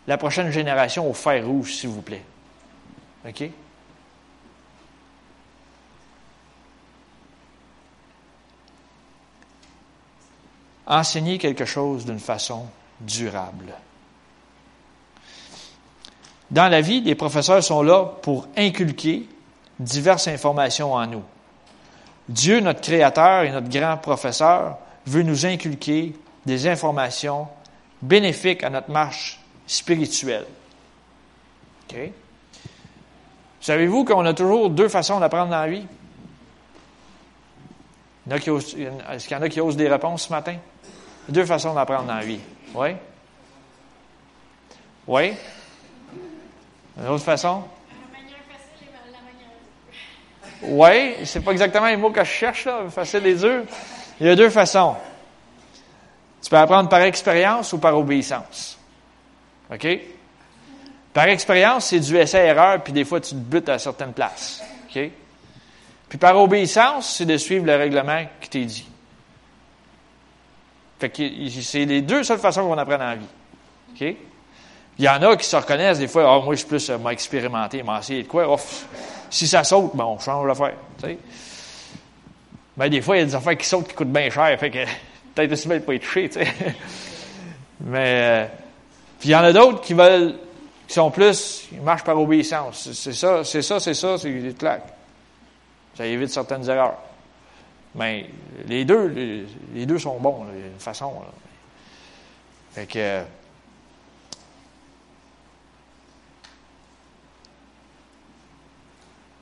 la 0.06 0.16
prochaine 0.16 0.50
génération 0.50 1.08
au 1.08 1.12
fer 1.12 1.46
rouge, 1.46 1.74
s'il 1.74 1.90
vous 1.90 2.02
plaît. 2.02 2.24
OK? 3.28 3.50
Enseigner 10.86 11.38
quelque 11.38 11.64
chose 11.64 12.04
d'une 12.04 12.20
façon 12.20 12.66
durable. 13.00 13.72
Dans 16.50 16.68
la 16.68 16.80
vie, 16.80 17.00
les 17.00 17.14
professeurs 17.14 17.64
sont 17.64 17.82
là 17.82 18.04
pour 18.22 18.48
inculquer 18.56 19.26
diverses 19.78 20.28
informations 20.28 20.92
en 20.92 21.06
nous. 21.06 21.22
Dieu, 22.28 22.60
notre 22.60 22.80
Créateur 22.80 23.44
et 23.44 23.50
notre 23.50 23.68
grand 23.68 23.96
professeur, 23.96 24.78
veut 25.06 25.22
nous 25.22 25.46
inculquer 25.46 26.14
des 26.46 26.66
informations 26.68 27.48
bénéfiques 28.00 28.62
à 28.62 28.70
notre 28.70 28.90
marche 28.90 29.40
spirituelle. 29.66 30.46
Savez-vous 33.60 34.04
qu'on 34.04 34.24
a 34.26 34.34
toujours 34.34 34.68
deux 34.70 34.88
façons 34.88 35.20
d'apprendre 35.20 35.50
dans 35.50 35.60
la 35.60 35.68
vie? 35.68 35.86
Est-ce 38.30 39.26
qu'il 39.26 39.36
y 39.36 39.40
en 39.40 39.42
a 39.42 39.48
qui 39.48 39.60
osent 39.60 39.76
des 39.76 39.88
réponses 39.88 40.24
ce 40.26 40.32
matin? 40.32 40.56
Deux 41.28 41.46
façons 41.46 41.74
d'apprendre 41.74 42.04
dans 42.04 42.16
la 42.16 42.24
vie. 42.24 42.40
Oui? 42.74 42.90
Oui? 45.06 45.34
Une 46.98 47.08
autre 47.08 47.24
façon? 47.24 47.64
Oui, 50.62 51.14
c'est 51.24 51.40
pas 51.40 51.52
exactement 51.52 51.86
les 51.86 51.96
mots 51.96 52.10
que 52.10 52.24
je 52.24 52.30
cherche, 52.30 52.64
là, 52.64 52.84
facile 52.88 53.26
et 53.26 53.34
dur. 53.34 53.62
Il 54.20 54.26
y 54.26 54.30
a 54.30 54.36
deux 54.36 54.50
façons. 54.50 54.96
Tu 56.42 56.48
peux 56.50 56.56
apprendre 56.56 56.88
par 56.88 57.00
expérience 57.00 57.72
ou 57.72 57.78
par 57.78 57.96
obéissance. 57.96 58.78
OK? 59.70 59.86
Par 61.12 61.28
expérience, 61.28 61.86
c'est 61.86 62.00
du 62.00 62.16
essai-erreur, 62.16 62.82
puis 62.82 62.92
des 62.92 63.04
fois, 63.04 63.20
tu 63.20 63.30
te 63.30 63.34
butes 63.34 63.68
à 63.68 63.78
certaines 63.78 64.12
places. 64.12 64.62
OK? 64.88 65.10
Puis 66.08 66.18
par 66.18 66.36
obéissance, 66.36 67.16
c'est 67.16 67.26
de 67.26 67.36
suivre 67.36 67.66
le 67.66 67.76
règlement 67.76 68.24
qui 68.40 68.48
t'est 68.48 68.64
dit. 68.64 68.88
Fait 71.04 71.10
que 71.10 71.60
c'est 71.60 71.84
les 71.84 72.00
deux 72.00 72.24
seules 72.24 72.38
façons 72.38 72.66
qu'on 72.66 72.78
apprend 72.78 72.96
dans 72.96 73.04
la 73.04 73.16
vie. 73.16 73.26
OK? 73.92 74.16
Il 74.98 75.04
y 75.04 75.08
en 75.08 75.20
a 75.20 75.36
qui 75.36 75.44
se 75.44 75.54
reconnaissent 75.54 75.98
des 75.98 76.08
fois, 76.08 76.22
ah, 76.22 76.42
moi, 76.42 76.54
je 76.54 76.60
suis 76.60 76.68
plus, 76.68 76.88
euh, 76.88 76.96
m'a 76.96 77.12
expérimenté, 77.12 77.82
m'a 77.82 78.00
de 78.00 78.22
quoi. 78.22 78.56
si 79.28 79.46
ça 79.46 79.62
saute, 79.64 79.90
ben, 79.94 80.04
on 80.04 80.18
change 80.18 80.46
l'affaire. 80.46 80.72
Mais 82.78 82.88
des 82.88 83.02
fois, 83.02 83.16
il 83.16 83.20
y 83.20 83.22
a 83.22 83.26
des 83.26 83.34
affaires 83.34 83.58
qui 83.58 83.66
sautent 83.66 83.88
qui 83.88 83.94
coûtent 83.94 84.12
bien 84.12 84.30
cher. 84.30 84.58
Fait 84.58 84.70
que 84.70 84.78
peut-être 85.34 85.52
aussi 85.52 85.68
bien 85.68 85.76
de 85.76 85.82
pas 85.82 85.94
être 85.94 86.02
touché, 86.04 86.30
tu 86.30 86.40
sais. 86.40 86.46
Mais, 87.80 88.46
euh, 88.46 88.46
puis 89.20 89.28
il 89.28 89.32
y 89.32 89.36
en 89.36 89.42
a 89.42 89.52
d'autres 89.52 89.82
qui 89.82 89.92
veulent, 89.92 90.36
qui 90.88 90.94
sont 90.94 91.10
plus, 91.10 91.68
ils 91.70 91.82
marchent 91.82 92.04
par 92.04 92.18
obéissance. 92.18 92.90
C'est 92.94 93.12
ça, 93.12 93.44
c'est 93.44 93.60
ça, 93.60 93.78
c'est 93.78 93.92
ça, 93.92 94.16
c'est 94.16 94.32
des 94.32 94.54
claques. 94.54 94.88
Ça 95.96 96.06
évite 96.06 96.30
certaines 96.30 96.66
erreurs. 96.66 96.96
Mais 97.94 98.28
les 98.66 98.84
deux, 98.84 99.46
les, 99.74 99.86
deux 99.86 99.98
sont 99.98 100.18
bons, 100.18 100.44
d'une 100.44 100.78
façon. 100.78 101.12
Là. 101.20 101.28
Fait 102.72 102.86
que, 102.86 103.22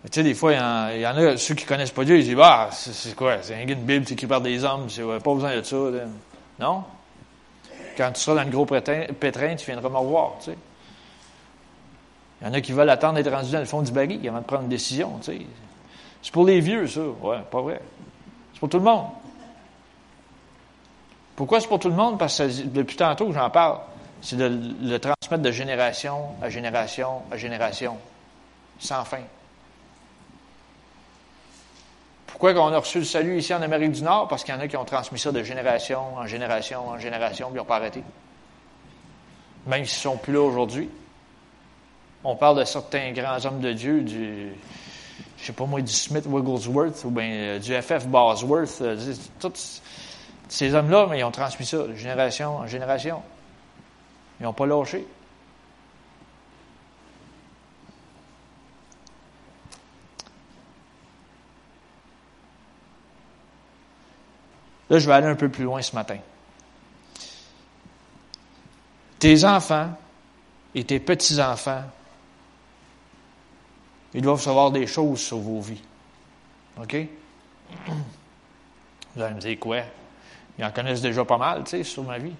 tu 0.04 0.10
sais, 0.12 0.22
des 0.22 0.34
fois, 0.34 0.52
il 0.52 1.00
y, 1.00 1.06
en, 1.06 1.16
a, 1.16 1.36
ceux 1.36 1.54
qui 1.54 1.64
connaissent 1.64 1.92
pas 1.92 2.04
Dieu, 2.04 2.18
ils 2.18 2.24
disent, 2.24 2.36
ah, 2.42 2.68
c'est 2.72 3.14
quoi? 3.14 3.40
C'est 3.40 3.54
un 3.54 3.64
Bible, 3.64 4.04
c'est 4.06 4.14
écrit 4.14 4.26
par 4.26 4.40
des 4.40 4.64
hommes, 4.64 4.90
c'est 4.90 5.02
pas 5.02 5.34
besoin 5.34 5.56
de 5.56 5.62
ça. 5.62 5.76
Non? 6.58 6.84
Quand 7.96 8.10
tu 8.12 8.20
seras 8.20 8.36
dans 8.36 8.44
le 8.44 8.50
gros 8.50 8.66
pétrin, 8.66 9.54
tu 9.56 9.66
viendras 9.66 9.88
me 9.88 9.96
revoir, 9.96 10.32
tu 10.40 10.50
sais. 10.50 10.58
Il 12.40 12.48
y 12.48 12.50
en 12.50 12.54
a 12.54 12.60
qui 12.60 12.72
veulent 12.72 12.90
attendre 12.90 13.14
d'être 13.14 13.30
rendus 13.30 13.52
dans 13.52 13.60
le 13.60 13.64
fond 13.64 13.82
du 13.82 13.92
baril 13.92 14.28
avant 14.28 14.40
de 14.40 14.44
prendre 14.44 14.64
une 14.64 14.68
décision, 14.68 15.20
tu. 15.22 15.46
C'est 16.20 16.32
pour 16.32 16.44
les 16.44 16.60
vieux, 16.60 16.86
ça. 16.88 17.00
Ouais, 17.00 17.38
pas 17.50 17.60
vrai. 17.60 17.80
Pour 18.62 18.68
tout 18.68 18.78
le 18.78 18.84
monde. 18.84 19.06
Pourquoi 21.34 21.60
c'est 21.60 21.66
pour 21.66 21.80
tout 21.80 21.88
le 21.88 21.96
monde? 21.96 22.16
Parce 22.16 22.38
que 22.38 22.62
depuis 22.62 22.94
tantôt 22.94 23.26
que 23.26 23.32
j'en 23.32 23.50
parle, 23.50 23.80
c'est 24.20 24.36
de 24.36 24.76
le 24.80 24.98
transmettre 25.00 25.42
de 25.42 25.50
génération 25.50 26.26
à 26.40 26.48
génération 26.48 27.22
à 27.32 27.36
génération, 27.36 27.98
sans 28.78 29.04
fin. 29.04 29.22
Pourquoi 32.28 32.52
on 32.52 32.72
a 32.72 32.78
reçu 32.78 33.00
le 33.00 33.04
salut 33.04 33.38
ici 33.38 33.52
en 33.52 33.62
Amérique 33.62 33.90
du 33.90 34.02
Nord? 34.04 34.28
Parce 34.28 34.44
qu'il 34.44 34.54
y 34.54 34.56
en 34.56 34.60
a 34.60 34.68
qui 34.68 34.76
ont 34.76 34.84
transmis 34.84 35.18
ça 35.18 35.32
de 35.32 35.42
génération 35.42 36.14
en 36.14 36.28
génération 36.28 36.88
en 36.88 36.98
génération, 37.00 37.48
puis 37.48 37.56
ils 37.56 37.58
n'ont 37.58 37.64
pas 37.64 37.78
arrêté. 37.78 38.04
Même 39.66 39.84
s'ils 39.86 40.08
ne 40.08 40.14
sont 40.14 40.18
plus 40.18 40.34
là 40.34 40.40
aujourd'hui. 40.40 40.88
On 42.22 42.36
parle 42.36 42.60
de 42.60 42.64
certains 42.64 43.10
grands 43.10 43.44
hommes 43.44 43.58
de 43.58 43.72
Dieu, 43.72 44.02
du, 44.02 44.52
je 45.42 45.48
sais 45.48 45.52
pas 45.52 45.66
moi, 45.66 45.80
du 45.80 45.92
Smith 45.92 46.24
Wigglesworth 46.24 47.02
ou 47.04 47.10
bien 47.10 47.24
euh, 47.24 47.58
du 47.58 47.74
F.F. 47.74 48.06
Bosworth. 48.06 48.80
Euh, 48.80 49.14
tous 49.40 49.82
ces 50.48 50.72
hommes-là, 50.72 51.08
mais 51.10 51.18
ils 51.18 51.24
ont 51.24 51.32
transmis 51.32 51.66
ça 51.66 51.78
de 51.78 51.96
génération 51.96 52.58
en 52.58 52.66
génération. 52.68 53.20
Ils 54.38 54.44
n'ont 54.44 54.52
pas 54.52 54.66
lâché. 54.66 55.04
Là, 64.90 64.98
je 65.00 65.06
vais 65.08 65.14
aller 65.14 65.26
un 65.26 65.34
peu 65.34 65.48
plus 65.48 65.64
loin 65.64 65.82
ce 65.82 65.96
matin. 65.96 66.18
Tes 69.18 69.44
enfants 69.44 69.90
et 70.72 70.84
tes 70.84 71.00
petits-enfants, 71.00 71.82
ils 74.14 74.22
doivent 74.22 74.40
savoir 74.40 74.70
des 74.70 74.86
choses 74.86 75.20
sur 75.20 75.38
vos 75.38 75.60
vies. 75.60 75.82
OK? 76.80 76.96
Vous 79.14 79.22
allez 79.22 79.34
me 79.34 79.40
dire 79.40 79.58
quoi? 79.58 79.80
Ils 80.58 80.64
en 80.64 80.70
connaissent 80.70 81.00
déjà 81.00 81.24
pas 81.24 81.38
mal, 81.38 81.64
tu 81.64 81.70
sais, 81.70 81.84
sur 81.84 82.04
ma 82.04 82.18
vie. 82.18 82.34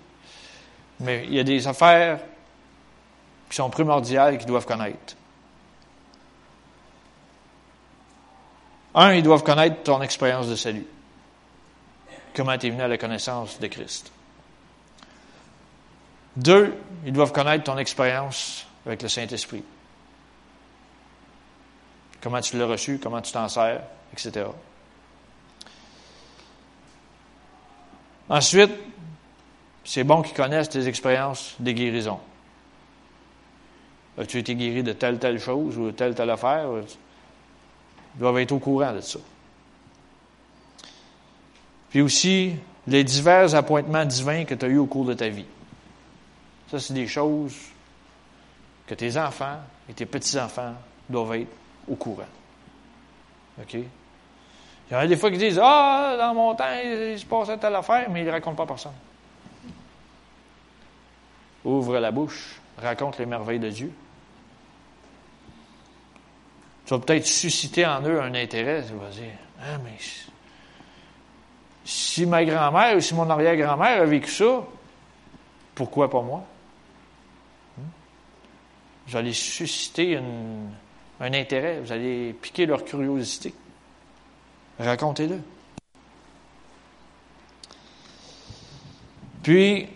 Mais 1.00 1.24
il 1.26 1.35
y 1.35 1.40
a 1.40 1.44
des 1.44 1.66
affaires 1.66 2.20
qui 3.48 3.56
sont 3.56 3.70
primordiales 3.70 4.38
qu'ils 4.38 4.46
doivent 4.46 4.66
connaître. 4.66 5.16
Un, 8.94 9.14
ils 9.14 9.22
doivent 9.22 9.42
connaître 9.42 9.82
ton 9.82 10.02
expérience 10.02 10.48
de 10.48 10.56
salut 10.56 10.87
comment 12.35 12.56
tu 12.58 12.66
es 12.66 12.70
venu 12.70 12.82
à 12.82 12.88
la 12.88 12.98
connaissance 12.98 13.58
de 13.58 13.66
Christ. 13.66 14.11
Deux, 16.37 16.74
ils 17.04 17.12
doivent 17.12 17.32
connaître 17.32 17.64
ton 17.64 17.78
expérience 17.78 18.66
avec 18.87 19.02
le 19.02 19.08
Saint-Esprit. 19.08 19.62
Comment 22.22 22.40
tu 22.40 22.56
l'as 22.56 22.66
reçu, 22.66 22.98
comment 23.02 23.20
tu 23.20 23.32
t'en 23.32 23.48
sers, 23.48 23.82
etc. 24.12 24.46
Ensuite, 28.28 28.70
c'est 29.85 30.04
bon 30.04 30.22
qu'ils 30.22 30.37
connaissent 30.37 30.68
tes 30.68 30.87
expériences 30.87 31.56
des 31.58 31.74
guérisons. 31.74 32.20
As-tu 34.16 34.38
été 34.38 34.54
guéri 34.54 34.82
de 34.82 34.92
telle, 34.92 35.18
telle 35.18 35.40
chose 35.40 35.76
ou 35.76 35.87
de 35.87 35.90
telle, 35.90 36.14
telle 36.14 36.30
affaire? 36.30 36.68
Ils 38.14 38.18
doivent 38.18 38.38
être 38.38 38.52
au 38.52 38.58
courant 38.58 38.92
de 38.92 39.00
ça. 39.00 39.18
Puis 41.90 42.00
aussi, 42.00 42.54
les 42.87 43.04
divers 43.04 43.54
appointements 43.54 44.04
divins 44.04 44.44
que 44.44 44.54
tu 44.54 44.64
as 44.64 44.68
eus 44.68 44.78
au 44.78 44.87
cours 44.87 45.06
de 45.06 45.14
ta 45.14 45.28
vie. 45.28 45.46
Ça, 46.70 46.78
c'est 46.78 46.94
des 46.94 47.08
choses 47.08 47.54
que 48.87 48.94
tes 48.94 49.18
enfants 49.18 49.58
et 49.88 49.94
tes 49.94 50.06
petits-enfants 50.06 50.74
doivent 51.08 51.35
être 51.35 51.62
au 51.88 51.94
courant. 51.96 52.22
OK? 53.60 53.74
Il 53.74 53.86
y 54.92 54.94
en 54.94 54.98
a 54.98 55.06
des 55.06 55.16
fois 55.16 55.30
qui 55.30 55.38
disent 55.38 55.60
Ah, 55.62 56.16
dans 56.18 56.34
mon 56.34 56.54
temps, 56.54 56.64
il 56.84 57.18
se 57.18 57.24
passait 57.24 57.56
telle 57.58 57.74
affaire, 57.74 58.10
mais 58.10 58.20
ils 58.20 58.26
ne 58.26 58.30
racontent 58.30 58.56
pas 58.56 58.64
à 58.64 58.66
personne. 58.66 58.92
Ouvre 61.64 61.98
la 61.98 62.10
bouche, 62.10 62.60
raconte 62.78 63.18
les 63.18 63.26
merveilles 63.26 63.60
de 63.60 63.70
Dieu. 63.70 63.92
Tu 66.84 66.94
vas 66.94 67.00
peut-être 67.00 67.26
susciter 67.26 67.86
en 67.86 68.02
eux 68.02 68.20
un 68.20 68.34
intérêt. 68.34 68.84
Tu 68.86 68.94
vas 68.94 69.08
dire 69.08 69.32
Ah, 69.60 69.78
mais 69.82 69.96
si 71.84 72.26
ma 72.26 72.44
grand-mère 72.44 72.96
ou 72.96 73.00
si 73.00 73.14
mon 73.14 73.28
arrière-grand-mère 73.28 74.02
a 74.02 74.04
vécu 74.04 74.30
ça, 74.30 74.62
pourquoi 75.74 76.10
pas 76.10 76.20
moi? 76.20 76.44
Hmm? 77.78 79.16
Allez 79.16 79.32
susciter 79.32 80.20
un 81.22 81.32
intérêt, 81.35 81.78
vous 81.80 81.92
allez 81.92 82.32
piquer 82.32 82.66
leur 82.66 82.85
curiosité. 82.85 83.54
Racontez-le. 84.78 85.38
Puis, 89.44 89.88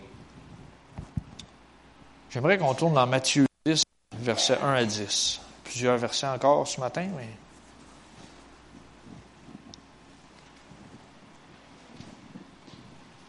j'aimerais 2.29 2.57
qu'on 2.57 2.73
tourne 2.73 2.93
dans 2.93 3.05
Matthieu 3.05 3.45
10, 3.65 3.83
versets 4.19 4.57
1 4.61 4.73
à 4.73 4.85
10. 4.85 5.41
Plusieurs 5.65 5.97
versets 5.97 6.27
encore 6.27 6.65
ce 6.65 6.79
matin, 6.79 7.07
mais 7.17 7.27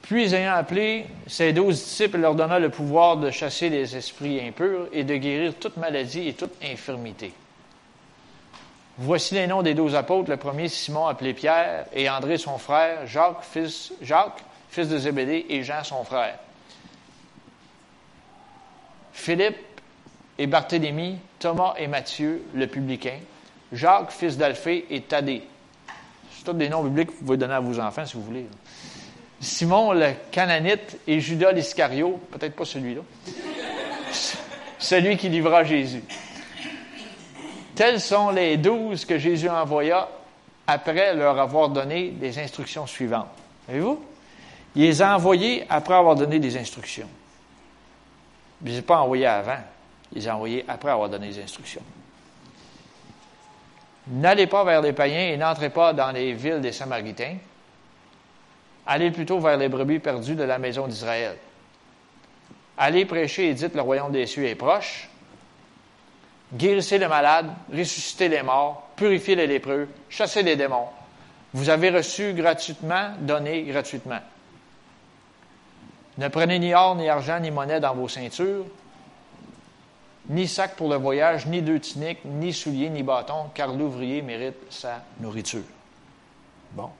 Puis, 0.03 0.33
ayant 0.33 0.55
appelé 0.55 1.05
ses 1.27 1.53
douze 1.53 1.83
disciples, 1.85 2.17
il 2.17 2.23
leur 2.23 2.35
donna 2.35 2.59
le 2.59 2.71
pouvoir 2.71 3.19
de 3.19 3.31
chasser 3.31 3.69
les 3.69 3.95
esprits 3.95 4.41
impurs 4.41 4.89
et 4.93 5.05
de 5.05 5.17
guérir 5.17 5.55
toute 5.57 5.77
maladie 5.77 6.29
et 6.29 6.33
toute 6.33 6.55
infirmité. 6.65 7.35
Voici 9.01 9.35
les 9.35 9.47
noms 9.47 9.63
des 9.63 9.75
douze 9.75 9.95
apôtres. 9.95 10.29
Le 10.29 10.37
premier, 10.37 10.69
Simon, 10.69 11.07
appelé 11.07 11.33
Pierre, 11.33 11.87
et 11.93 12.11
André, 12.11 12.37
son 12.37 12.59
frère, 12.59 13.07
Jacques, 13.07 13.43
fils, 13.43 13.93
Jacques, 14.03 14.43
fils 14.71 14.89
de 14.89 14.99
Zébédée, 14.99 15.47
et 15.49 15.63
Jean, 15.63 15.85
son 15.85 16.03
frère. 16.03 16.37
Philippe 19.13 19.57
et 20.37 20.49
Barthélemy, 20.49 21.19
Thomas 21.39 21.75
et 21.79 21.87
Matthieu, 21.87 22.43
le 22.55 22.67
publicain, 22.67 23.19
Jacques, 23.73 24.11
fils 24.11 24.37
d'Alphée, 24.37 24.87
et 24.91 25.03
Thaddée. 25.03 25.43
C'est 26.37 26.45
tous 26.45 26.53
des 26.55 26.69
noms 26.69 26.83
bibliques 26.83 27.09
que 27.09 27.15
vous 27.21 27.25
pouvez 27.25 27.37
donner 27.37 27.55
à 27.55 27.61
vos 27.61 27.79
enfants 27.79 28.05
si 28.05 28.15
vous 28.15 28.23
voulez. 28.23 28.47
Simon 29.41 29.93
le 29.93 30.11
Cananite 30.33 30.99
et 31.07 31.21
Judas 31.21 31.53
l'Iscario, 31.53 32.21
peut-être 32.33 32.57
pas 32.57 32.65
celui-là, 32.65 33.03
celui 34.79 35.17
qui 35.17 35.29
livra 35.29 35.63
Jésus. 35.63 36.03
Tels 37.79 38.01
sont 38.01 38.31
les 38.31 38.57
douze 38.57 39.05
que 39.05 39.19
Jésus 39.19 39.49
envoya 39.49 40.09
après 40.67 41.15
leur 41.15 41.39
avoir 41.39 41.69
donné 41.69 42.11
des 42.11 42.37
instructions 42.41 42.89
suivantes. 42.89 43.29
Voyez-vous? 43.69 44.05
Il 44.75 44.83
les 44.83 45.01
a 45.01 45.15
envoyés 45.15 45.65
après 45.69 45.95
avoir 45.95 46.17
donné 46.17 46.41
des 46.41 46.57
instructions. 46.57 47.09
Il 48.67 48.75
ne 48.75 48.81
pas 48.81 48.99
envoyés 48.99 49.27
avant. 49.27 49.61
Il 50.11 50.19
les 50.19 50.27
a 50.27 50.35
envoyés 50.35 50.65
après 50.67 50.91
avoir 50.91 51.09
donné 51.09 51.29
des 51.29 51.41
instructions. 51.41 51.83
N'allez 54.09 54.49
pas 54.49 54.65
vers 54.65 54.83
les 54.83 54.93
païens 54.93 55.29
et 55.29 55.37
n'entrez 55.37 55.71
pas 55.71 55.93
dans 55.93 56.11
les 56.11 56.33
villes 56.33 56.61
des 56.61 56.73
Samaritains 56.73 57.37
Allez 58.89 59.13
plutôt 59.13 59.39
vers 59.39 59.57
les 59.57 59.69
brebis 59.69 60.01
perdues 60.01 60.35
de 60.35 60.43
la 60.43 60.59
maison 60.59 60.89
d'Israël. 60.89 61.37
Allez 62.77 63.05
prêcher 63.05 63.51
et 63.51 63.55
dites 63.55 63.77
le 63.77 63.83
royaume 63.83 64.11
des 64.11 64.27
cieux 64.27 64.47
est 64.47 64.57
proche. 64.57 65.09
Guérissez 66.53 66.99
les 66.99 67.09
malades, 67.09 67.51
ressuscitez 67.71 68.29
les 68.29 68.43
morts, 68.43 68.89
purifiez 68.97 69.35
les 69.35 69.47
lépreux, 69.47 69.89
chassez 70.09 70.43
les 70.43 70.57
démons. 70.57 70.87
Vous 71.53 71.69
avez 71.69 71.91
reçu 71.91 72.33
gratuitement, 72.33 73.11
donnez 73.21 73.65
gratuitement. 73.65 74.21
Ne 76.17 76.29
prenez 76.29 76.59
ni 76.59 76.75
or, 76.75 76.97
ni 76.97 77.09
argent, 77.09 77.39
ni 77.41 77.51
monnaie 77.51 77.81
dans 77.81 77.95
vos 77.95 78.09
ceintures, 78.09 78.65
ni 80.29 80.49
sac 80.49 80.75
pour 80.75 80.89
le 80.89 80.97
voyage, 80.97 81.47
ni 81.47 81.63
deux 81.63 81.81
tuniques, 81.81 82.25
ni 82.25 82.53
souliers, 82.53 82.91
ni 82.91 83.03
bâtons, 83.03 83.51
car 83.55 83.73
l'ouvrier 83.73 84.23
mérite 84.23 84.57
sa 84.71 85.03
nourriture. 85.21 85.63
Bon. 86.73 86.91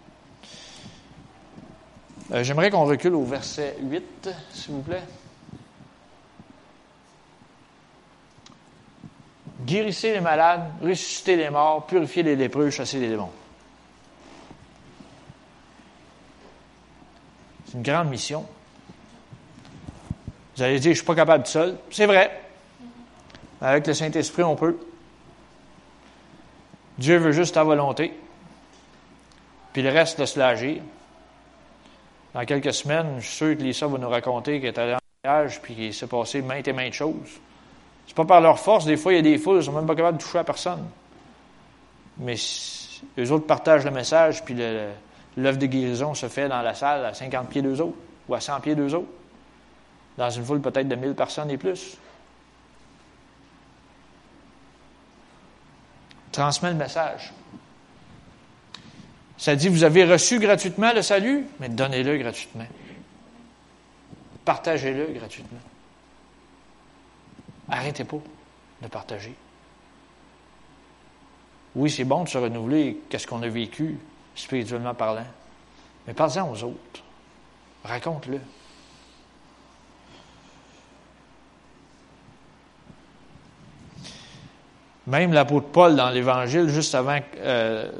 Euh, 2.33 2.43
j'aimerais 2.45 2.71
qu'on 2.71 2.85
recule 2.85 3.15
au 3.15 3.25
verset 3.25 3.77
8, 3.83 4.31
s'il 4.53 4.75
vous 4.75 4.83
plaît. 4.83 5.03
Guérissez 9.61 10.13
les 10.13 10.21
malades, 10.21 10.71
ressuscitez 10.83 11.37
les 11.37 11.51
morts, 11.51 11.87
purifiez 11.87 12.23
les 12.23 12.37
lépreux, 12.37 12.71
chassez 12.71 12.99
les 12.99 13.09
démons. 13.09 13.31
C'est 17.67 17.75
une 17.75 17.83
grande 17.83 18.09
mission. 18.09 18.47
Vous 20.57 20.63
allez 20.63 20.79
dire, 20.79 20.85
je 20.85 20.89
ne 20.91 20.95
suis 20.95 21.05
pas 21.05 21.15
capable 21.15 21.45
de 21.45 21.49
seul. 21.49 21.79
C'est 21.91 22.07
vrai. 22.07 22.41
Avec 23.61 23.87
le 23.87 23.95
Saint-Esprit, 23.95 24.43
on 24.43 24.57
peut. 24.57 24.79
Dieu 26.97 27.19
veut 27.19 27.33
juste 27.33 27.55
ta 27.55 27.65
volonté. 27.65 28.13
Puis 29.73 29.83
le 29.83 29.91
reste, 29.91 30.19
laisse 30.19 30.37
l'agir 30.37 30.83
dans 32.35 32.45
quelques 32.45 32.73
semaines, 32.73 33.17
je 33.19 33.27
suis 33.27 33.37
sûr 33.37 33.57
que 33.57 33.63
Lisa 33.63 33.87
va 33.87 33.99
nous 33.99 34.09
raconter 34.09 34.61
qu'elle 34.61 34.75
est 34.75 34.79
allée 34.79 34.95
en 34.95 34.99
voyage 35.25 35.61
puis 35.61 35.75
qu'il 35.75 35.95
s'est 35.95 36.07
passé 36.07 36.43
maintes 36.43 36.69
et 36.69 36.73
maintes 36.73 36.93
choses. 36.93 37.41
C'est 38.09 38.17
pas 38.17 38.25
par 38.25 38.41
leur 38.41 38.59
force, 38.59 38.87
des 38.87 38.97
fois, 38.97 39.13
il 39.13 39.17
y 39.17 39.19
a 39.19 39.23
des 39.23 39.37
foules, 39.37 39.59
ils 39.59 39.65
sont 39.65 39.73
même 39.73 39.87
pas 39.87 39.95
capables 39.95 40.17
de 40.17 40.23
toucher 40.23 40.39
à 40.39 40.45
personne. 40.45 40.89
Mais 42.17 42.37
les 43.17 43.31
autres 43.31 43.47
partagent 43.47 43.85
le 43.85 43.91
message, 43.91 44.43
puis 44.45 44.57
l'œuvre 45.37 45.59
de 45.59 45.67
guérison 45.67 46.15
se 46.15 46.27
fait 46.27 46.49
dans 46.49 46.63
la 46.63 46.75
salle 46.75 47.05
à 47.05 47.13
50 47.13 47.51
pieds 47.51 47.61
d'eux 47.61 47.81
autres, 47.83 47.99
ou 48.27 48.35
à 48.35 48.41
100 48.41 48.61
pieds 48.61 48.75
d'eux 48.75 48.95
autres, 48.95 49.11
dans 50.17 50.31
une 50.31 50.43
foule 50.43 50.63
peut-être 50.63 50.89
de 50.89 50.95
1000 50.97 51.15
personnes 51.15 51.51
et 51.51 51.59
plus. 51.59 51.99
Transmet 56.33 56.71
le 56.71 56.77
message. 56.77 57.33
Ça 59.37 59.55
dit, 59.55 59.69
vous 59.69 59.85
avez 59.85 60.05
reçu 60.05 60.39
gratuitement 60.39 60.95
le 60.95 61.03
salut, 61.03 61.45
mais 61.61 61.69
donnez-le 61.69 62.17
gratuitement. 62.17 62.67
Partagez-le 64.47 65.13
gratuitement. 65.13 65.61
Arrêtez 67.69 68.05
pas 68.05 68.19
de 68.83 68.89
partager. 68.89 69.35
Oui, 71.75 71.91
c'est 71.91 72.05
bon 72.05 72.25
de 72.25 72.29
se 72.29 72.39
renouveler, 72.39 73.01
qu'est-ce 73.09 73.27
qu'on 73.27 73.43
a 73.43 73.49
vécu, 73.49 73.99
spirituellement 74.35 74.95
parlant. 74.95 75.27
Mais 76.07 76.15
parlez-en 76.15 76.51
aux 76.51 76.65
autres. 76.65 77.03
Raconte-le. 77.85 78.41
Même 85.07 85.33
l'apôtre 85.33 85.69
Paul 85.69 85.97
dans 85.97 86.11
l'Évangile, 86.11 86.69
juste 86.69 86.95
avant, 86.95 87.19
euh, 87.37 87.91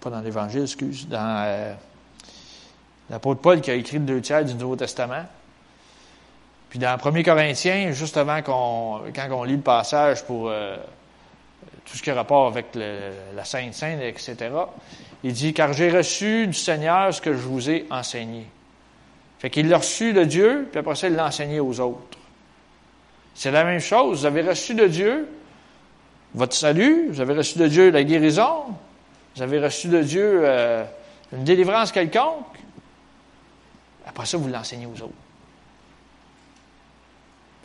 pas 0.00 0.08
dans 0.08 0.20
l'Évangile, 0.20 0.62
excuse, 0.62 1.06
dans 1.06 1.44
euh, 1.44 1.74
l'apôtre 3.10 3.42
Paul 3.42 3.60
qui 3.60 3.70
a 3.70 3.74
écrit 3.74 3.98
le 3.98 4.04
deux 4.04 4.20
tiers 4.22 4.44
du 4.44 4.54
Nouveau 4.54 4.76
Testament. 4.76 5.24
Puis 6.76 6.84
dans 6.84 6.98
1 7.02 7.22
Corinthiens, 7.22 7.92
juste 7.92 8.18
avant 8.18 8.42
quand 8.42 9.00
on 9.30 9.44
lit 9.44 9.56
le 9.56 9.62
passage 9.62 10.22
pour 10.24 10.50
euh, 10.50 10.76
tout 11.86 11.96
ce 11.96 12.02
qui 12.02 12.10
a 12.10 12.14
rapport 12.14 12.48
avec 12.48 12.66
la 12.74 13.44
Sainte 13.46 13.72
Sainte, 13.72 14.02
etc., 14.02 14.36
il 15.24 15.32
dit, 15.32 15.54
car 15.54 15.72
j'ai 15.72 15.88
reçu 15.88 16.46
du 16.46 16.52
Seigneur 16.52 17.14
ce 17.14 17.22
que 17.22 17.32
je 17.32 17.38
vous 17.38 17.70
ai 17.70 17.86
enseigné. 17.90 18.44
Fait 19.38 19.48
qu'il 19.48 19.70
l'a 19.70 19.78
reçu 19.78 20.12
de 20.12 20.24
Dieu, 20.24 20.68
puis 20.70 20.78
après 20.78 20.94
ça, 20.96 21.08
il 21.08 21.14
l'a 21.14 21.24
enseigné 21.24 21.60
aux 21.60 21.80
autres. 21.80 22.18
C'est 23.34 23.52
la 23.52 23.64
même 23.64 23.80
chose. 23.80 24.20
Vous 24.20 24.26
avez 24.26 24.42
reçu 24.42 24.74
de 24.74 24.86
Dieu 24.86 25.30
votre 26.34 26.54
salut, 26.54 27.08
vous 27.08 27.22
avez 27.22 27.32
reçu 27.32 27.58
de 27.58 27.68
Dieu 27.68 27.90
la 27.90 28.04
guérison, 28.04 28.64
vous 29.34 29.40
avez 29.40 29.60
reçu 29.60 29.88
de 29.88 30.02
Dieu 30.02 30.42
euh, 30.44 30.84
une 31.32 31.42
délivrance 31.44 31.90
quelconque. 31.90 32.58
Après 34.06 34.26
ça, 34.26 34.36
vous 34.36 34.48
l'enseignez 34.48 34.84
aux 34.84 35.02
autres. 35.02 35.14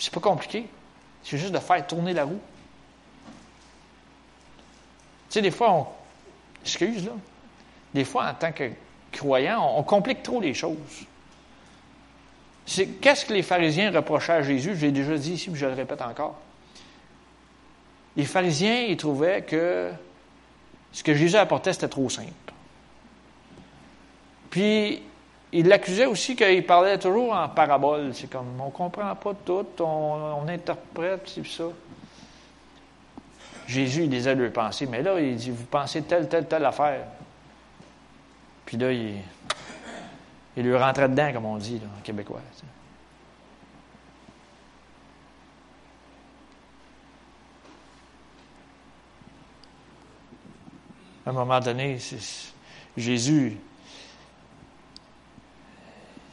C'est 0.02 0.12
pas 0.12 0.20
compliqué. 0.20 0.66
C'est 1.24 1.38
juste 1.38 1.54
de 1.54 1.60
faire 1.60 1.86
tourner 1.86 2.14
la 2.14 2.24
roue. 2.24 2.42
Tu 5.30 5.36
sais, 5.36 5.42
des 5.44 5.52
fois, 5.52 5.72
on. 5.72 5.86
Excuse, 6.64 7.06
là. 7.06 7.12
Des 7.94 8.04
fois, 8.04 8.28
en 8.28 8.34
tant 8.34 8.52
que 8.52 8.72
croyant, 9.12 9.78
on, 9.78 9.84
complique 9.84 10.24
trop 10.24 10.42
les 10.42 10.56
choses. 10.56 11.06
qu'est-ce 13.00 13.26
que 13.26 13.34
les 13.34 13.44
pharisiens 13.44 13.92
reprochaient 13.92 14.34
à 14.34 14.42
Jésus? 14.42 14.76
Je 14.76 14.88
l'ai 14.88 14.92
déjà 14.92 15.16
dit 15.16 15.34
ici, 15.34 15.52
mais 15.52 15.58
je 15.58 15.68
le 15.68 15.74
répète 15.74 16.02
encore. 16.02 16.40
Les 18.16 18.26
pharisiens, 18.26 18.82
ils 18.82 18.98
trouvaient 18.98 19.44
que 19.44 19.92
ce 20.92 21.04
que 21.04 21.14
Jésus 21.14 21.38
apportait, 21.38 21.74
c'était 21.74 21.88
trop 21.88 22.10
simple. 22.10 22.32
Puis, 24.50 25.04
ils 25.54 25.68
l'accusaient 25.68 26.06
aussi 26.06 26.36
qu'il 26.36 26.66
parlait 26.66 26.98
toujours 26.98 27.34
en 27.34 27.50
parabole. 27.50 28.14
C'est 28.14 28.30
comme, 28.30 28.60
on 28.60 28.68
ne 28.68 28.72
comprend 28.72 29.16
pas 29.16 29.34
tout, 29.46 29.66
on, 29.80 30.48
interprète, 30.48 31.24
c'est 31.26 31.46
ça. 31.46 31.66
Jésus, 33.68 34.04
il 34.04 34.10
disait 34.10 34.36
leur 34.36 34.52
penser, 34.52 34.86
mais 34.86 35.02
là, 35.02 35.20
il 35.20 35.36
dit, 35.36 35.52
vous 35.52 35.66
pensez 35.66 36.02
telle, 36.04 36.28
telle, 36.28 36.48
telle 36.48 36.66
affaire. 36.66 37.06
Puis 38.66 38.78
là, 38.78 38.92
il, 38.92 39.16
il 40.58 40.64
lui 40.64 40.76
rentrait 40.76 41.10
dedans, 41.10 41.32
comme 41.34 41.46
on 41.46 41.58
dit 41.58 41.82
en 41.98 42.02
québécois. 42.02 42.42
À 51.26 51.30
un 51.30 51.34
moment 51.34 51.60
donné, 51.60 51.98
Jésus, 52.98 53.58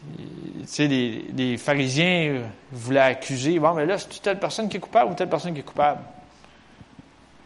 tu 0.06 0.57
sais, 0.70 0.86
les, 0.86 1.56
pharisiens 1.56 2.42
voulaient 2.70 3.00
accuser, 3.00 3.58
bon, 3.58 3.74
mais 3.74 3.86
là, 3.86 3.98
c'est 3.98 4.20
telle 4.20 4.38
personne 4.38 4.68
qui 4.68 4.76
est 4.76 4.80
coupable 4.80 5.12
ou 5.12 5.14
telle 5.14 5.28
personne 5.28 5.54
qui 5.54 5.60
est 5.60 5.64
coupable? 5.64 6.02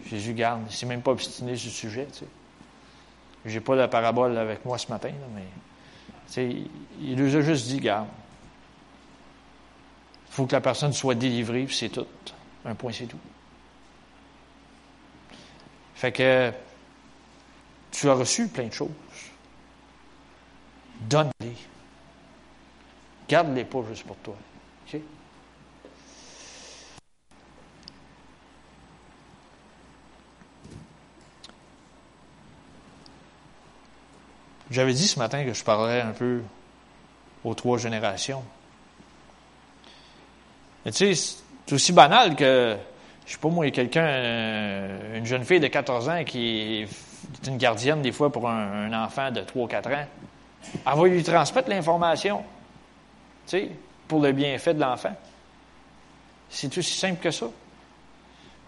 Jésus 0.07 0.35
garde, 0.35 0.63
il 0.69 0.75
s'est 0.75 0.87
même 0.87 1.03
pas 1.03 1.13
obstiné 1.13 1.57
sur 1.57 1.69
le 1.69 1.73
sujet. 1.73 2.09
Tu 2.13 2.21
sais. 2.21 2.27
Je 3.45 3.55
n'ai 3.55 3.61
pas 3.61 3.75
la 3.77 3.89
parabole 3.89 4.37
avec 4.37 4.65
moi 4.65 4.79
ce 4.79 4.89
matin, 4.89 5.11
mais 5.35 5.43
tu 6.27 6.33
sais, 6.33 6.57
il 7.01 7.17
nous 7.17 7.37
a 7.37 7.41
juste 7.41 7.69
dit, 7.69 7.79
garde, 7.79 8.09
il 10.29 10.35
faut 10.35 10.47
que 10.47 10.53
la 10.53 10.61
personne 10.61 10.93
soit 10.93 11.15
délivrée, 11.15 11.65
puis 11.65 11.77
c'est 11.77 11.91
tout. 11.91 12.07
Un 12.65 12.75
point, 12.75 12.93
c'est 12.93 13.07
tout. 13.07 13.19
Fait 15.95 16.13
que 16.13 16.53
tu 17.91 18.09
as 18.09 18.15
reçu 18.15 18.49
plein 18.49 18.67
de 18.67 18.73
choses. 18.73 18.89
Donne-les. 21.03 21.72
Garde-les 23.33 23.65
pas 23.65 23.79
juste 23.89 24.07
pour 24.07 24.17
toi. 24.17 24.37
J'avais 34.71 34.93
dit 34.93 35.09
ce 35.09 35.19
matin 35.19 35.47
que 35.47 35.55
je 35.55 35.65
parlerais 35.65 36.03
un 36.03 36.11
peu 36.11 36.43
aux 37.43 37.55
trois 37.55 37.79
générations. 37.79 38.45
Mais 40.85 40.93
tu 40.93 41.15
sais, 41.15 41.39
c'est 41.65 41.75
aussi 41.75 41.95
banal 41.95 42.37
que, 42.37 42.77
je 43.25 43.33
sais 43.33 43.39
pas 43.39 43.49
moi, 43.49 43.71
quelqu'un, 43.71 44.05
euh, 44.05 45.17
une 45.17 45.25
jeune 45.25 45.47
fille 45.47 45.61
de 45.61 45.69
14 45.69 46.11
ans 46.11 46.25
qui 46.25 46.83
est 46.83 47.47
une 47.47 47.57
gardienne 47.57 48.03
des 48.03 48.13
fois 48.13 48.31
pour 48.31 48.47
un, 48.47 48.93
enfant 48.93 49.31
de 49.31 49.41
3-4 49.41 49.95
ans, 49.95 50.07
elle 50.75 50.99
va 50.99 51.07
lui 51.07 51.23
transmettre 51.23 51.71
l'information, 51.71 52.45
pour 54.09 54.21
le 54.21 54.33
bienfait 54.33 54.75
de 54.75 54.81
l'enfant. 54.81 55.15
C'est 56.49 56.77
aussi 56.77 56.99
simple 56.99 57.21
que 57.21 57.31
ça. 57.31 57.47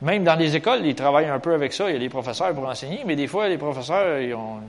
Même 0.03 0.25
dans 0.25 0.35
les 0.35 0.57
écoles, 0.57 0.85
ils 0.85 0.95
travaillent 0.95 1.29
un 1.29 1.39
peu 1.39 1.55
avec 1.55 1.73
ça. 1.73 1.89
Il 1.89 1.95
y 1.95 1.97
a 1.97 2.01
des 2.01 2.09
professeurs 2.09 2.53
pour 2.55 2.67
enseigner, 2.67 3.03
mais 3.07 3.17
des 3.17 3.27
fois, 3.27 3.49
les 3.49 3.59
professeurs, 3.59 4.19
ils 4.21 4.35
ont 4.35 4.61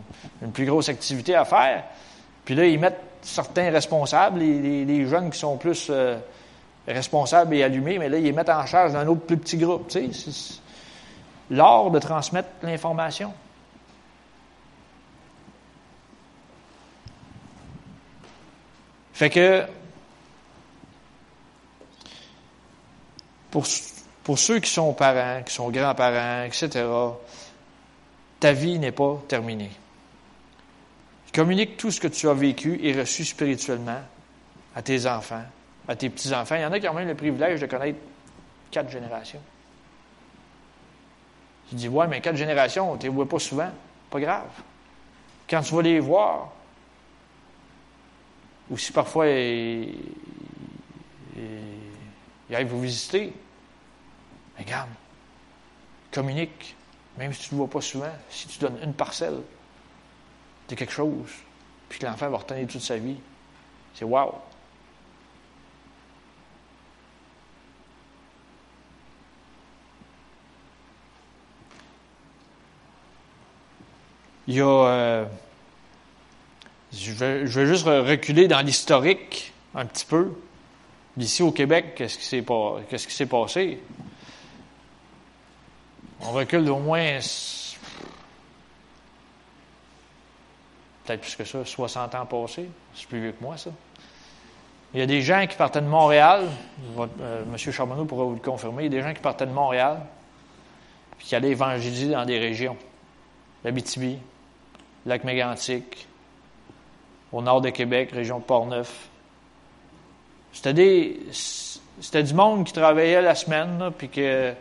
une 0.41 0.51
plus 0.51 0.65
grosse 0.65 0.89
activité 0.89 1.35
à 1.35 1.45
faire. 1.45 1.83
Puis 2.43 2.55
là, 2.55 2.65
ils 2.65 2.79
mettent 2.79 3.01
certains 3.21 3.71
responsables, 3.71 4.39
les, 4.39 5.05
jeunes 5.07 5.31
qui 5.31 5.39
sont 5.39 5.57
plus 5.57 5.87
euh, 5.89 6.17
responsables 6.87 7.55
et 7.55 7.63
allumés, 7.63 7.97
mais 7.97 8.07
là, 8.07 8.17
ils 8.17 8.23
les 8.23 8.31
mettent 8.31 8.49
en 8.49 8.65
charge 8.65 8.93
d'un 8.93 9.07
autre 9.07 9.21
plus 9.21 9.37
petit 9.37 9.57
groupe. 9.57 9.87
Tu 9.87 10.13
sais, 10.13 10.61
l'art 11.49 11.89
de 11.89 11.99
transmettre 11.99 12.49
l'information. 12.61 13.33
Fait 19.13 19.29
que, 19.29 19.65
pour, 24.23 24.37
ceux 24.37 24.59
qui 24.59 24.69
sont 24.69 24.93
parents, 24.93 25.41
qui 25.43 25.53
sont 25.53 25.69
grands-parents, 25.69 26.43
etc., 26.43 26.85
ta 28.39 28.51
vie 28.51 28.79
n'est 28.79 28.91
pas 28.91 29.21
terminée. 29.27 29.71
Communique 31.33 31.77
tout 31.77 31.91
ce 31.91 31.99
que 31.99 32.07
tu 32.07 32.27
as 32.29 32.33
vécu 32.33 32.79
et 32.81 32.93
reçu 32.93 33.23
spirituellement 33.25 34.01
à 34.75 34.81
tes 34.81 35.05
enfants, 35.05 35.43
à 35.87 35.95
tes 35.95 36.09
petits-enfants. 36.09 36.55
Il 36.55 36.61
y 36.61 36.65
en 36.65 36.71
a 36.71 36.79
qui 36.79 36.87
ont 36.87 36.93
même 36.93 37.07
le 37.07 37.15
privilège 37.15 37.61
de 37.61 37.65
connaître 37.65 37.99
quatre 38.71 38.89
générations. 38.89 39.41
Tu 41.69 41.75
dis, 41.75 41.87
ouais, 41.87 42.07
mais 42.07 42.21
quatre 42.21 42.35
générations, 42.35 42.97
tu 42.97 43.05
ne 43.05 43.11
les 43.11 43.15
vois 43.15 43.27
pas 43.27 43.39
souvent. 43.39 43.71
Pas 44.09 44.19
grave. 44.19 44.49
Quand 45.49 45.61
tu 45.61 45.73
vas 45.73 45.81
les 45.81 45.99
voir, 45.99 46.51
ou 48.69 48.77
si 48.77 48.91
parfois 48.91 49.27
ils, 49.27 49.95
arrivent 52.53 52.67
vous 52.67 52.81
visiter, 52.81 53.33
regarde, 54.57 54.89
communique, 56.11 56.75
même 57.17 57.33
si 57.33 57.49
tu 57.49 57.55
ne 57.55 57.59
le 57.59 57.65
vois 57.65 57.69
pas 57.69 57.81
souvent, 57.81 58.11
si 58.29 58.47
tu 58.47 58.59
donnes 58.59 58.77
une 58.83 58.93
parcelle 58.93 59.41
de 60.69 60.75
quelque 60.75 60.93
chose, 60.93 61.29
puis 61.89 61.99
que 61.99 62.05
l'enfant 62.05 62.29
va 62.29 62.37
retenir 62.37 62.67
toute 62.67 62.81
sa 62.81 62.97
vie, 62.97 63.17
c'est 63.93 64.05
wow. 64.05 64.33
Il 74.47 74.55
y 74.55 74.61
a 74.61 74.67
euh, 74.67 75.25
je 76.97 77.11
vais, 77.11 77.47
juste 77.47 77.85
reculer 77.85 78.47
dans 78.47 78.61
l'historique 78.61 79.53
un 79.73 79.85
petit 79.85 80.05
peu. 80.05 80.31
Ici 81.17 81.43
au 81.43 81.51
Québec, 81.51 81.93
qu'est-ce 81.95 82.17
qui 82.17 83.13
s'est 83.13 83.25
passé? 83.25 83.79
On 86.21 86.31
recule 86.31 86.65
d'au 86.65 86.79
moins 86.79 87.19
peut-être 91.05 91.21
plus 91.21 91.35
que 91.35 91.43
ça, 91.43 91.63
60 91.63 92.15
ans 92.15 92.25
passés. 92.25 92.69
C'est 92.93 93.07
plus 93.07 93.21
vieux 93.21 93.31
que 93.31 93.43
moi, 93.43 93.57
ça. 93.57 93.69
Il 94.93 94.99
y 94.99 95.03
a 95.03 95.05
des 95.05 95.21
gens 95.21 95.45
qui 95.45 95.57
partaient 95.57 95.81
de 95.81 95.87
Montréal, 95.87 96.47
euh, 96.97 97.43
M. 97.43 97.57
Charbonneau 97.57 98.05
pourra 98.05 98.23
vous 98.23 98.35
le 98.35 98.39
confirmer, 98.39 98.85
il 98.85 98.93
y 98.93 98.97
a 98.97 99.01
des 99.01 99.07
gens 99.07 99.13
qui 99.13 99.21
partaient 99.21 99.45
de 99.45 99.51
Montréal, 99.51 99.99
puis 101.17 101.27
qui 101.27 101.35
allaient 101.35 101.49
évangéliser 101.49 102.11
dans 102.11 102.25
des 102.25 102.39
régions. 102.39 102.77
L'Abitibi, 103.63 104.17
Lac-Mégantic, 105.05 106.07
au 107.31 107.41
nord 107.41 107.61
de 107.61 107.69
Québec, 107.71 108.11
région 108.13 108.39
de 108.39 108.43
Port-Neuf. 108.43 109.09
C'était 110.53 111.17
c'était 111.31 112.23
du 112.23 112.33
monde 112.33 112.65
qui 112.65 112.73
travaillait 112.73 113.21
la 113.21 113.35
semaine, 113.35 113.91
puis 113.97 114.09
que 114.09 114.53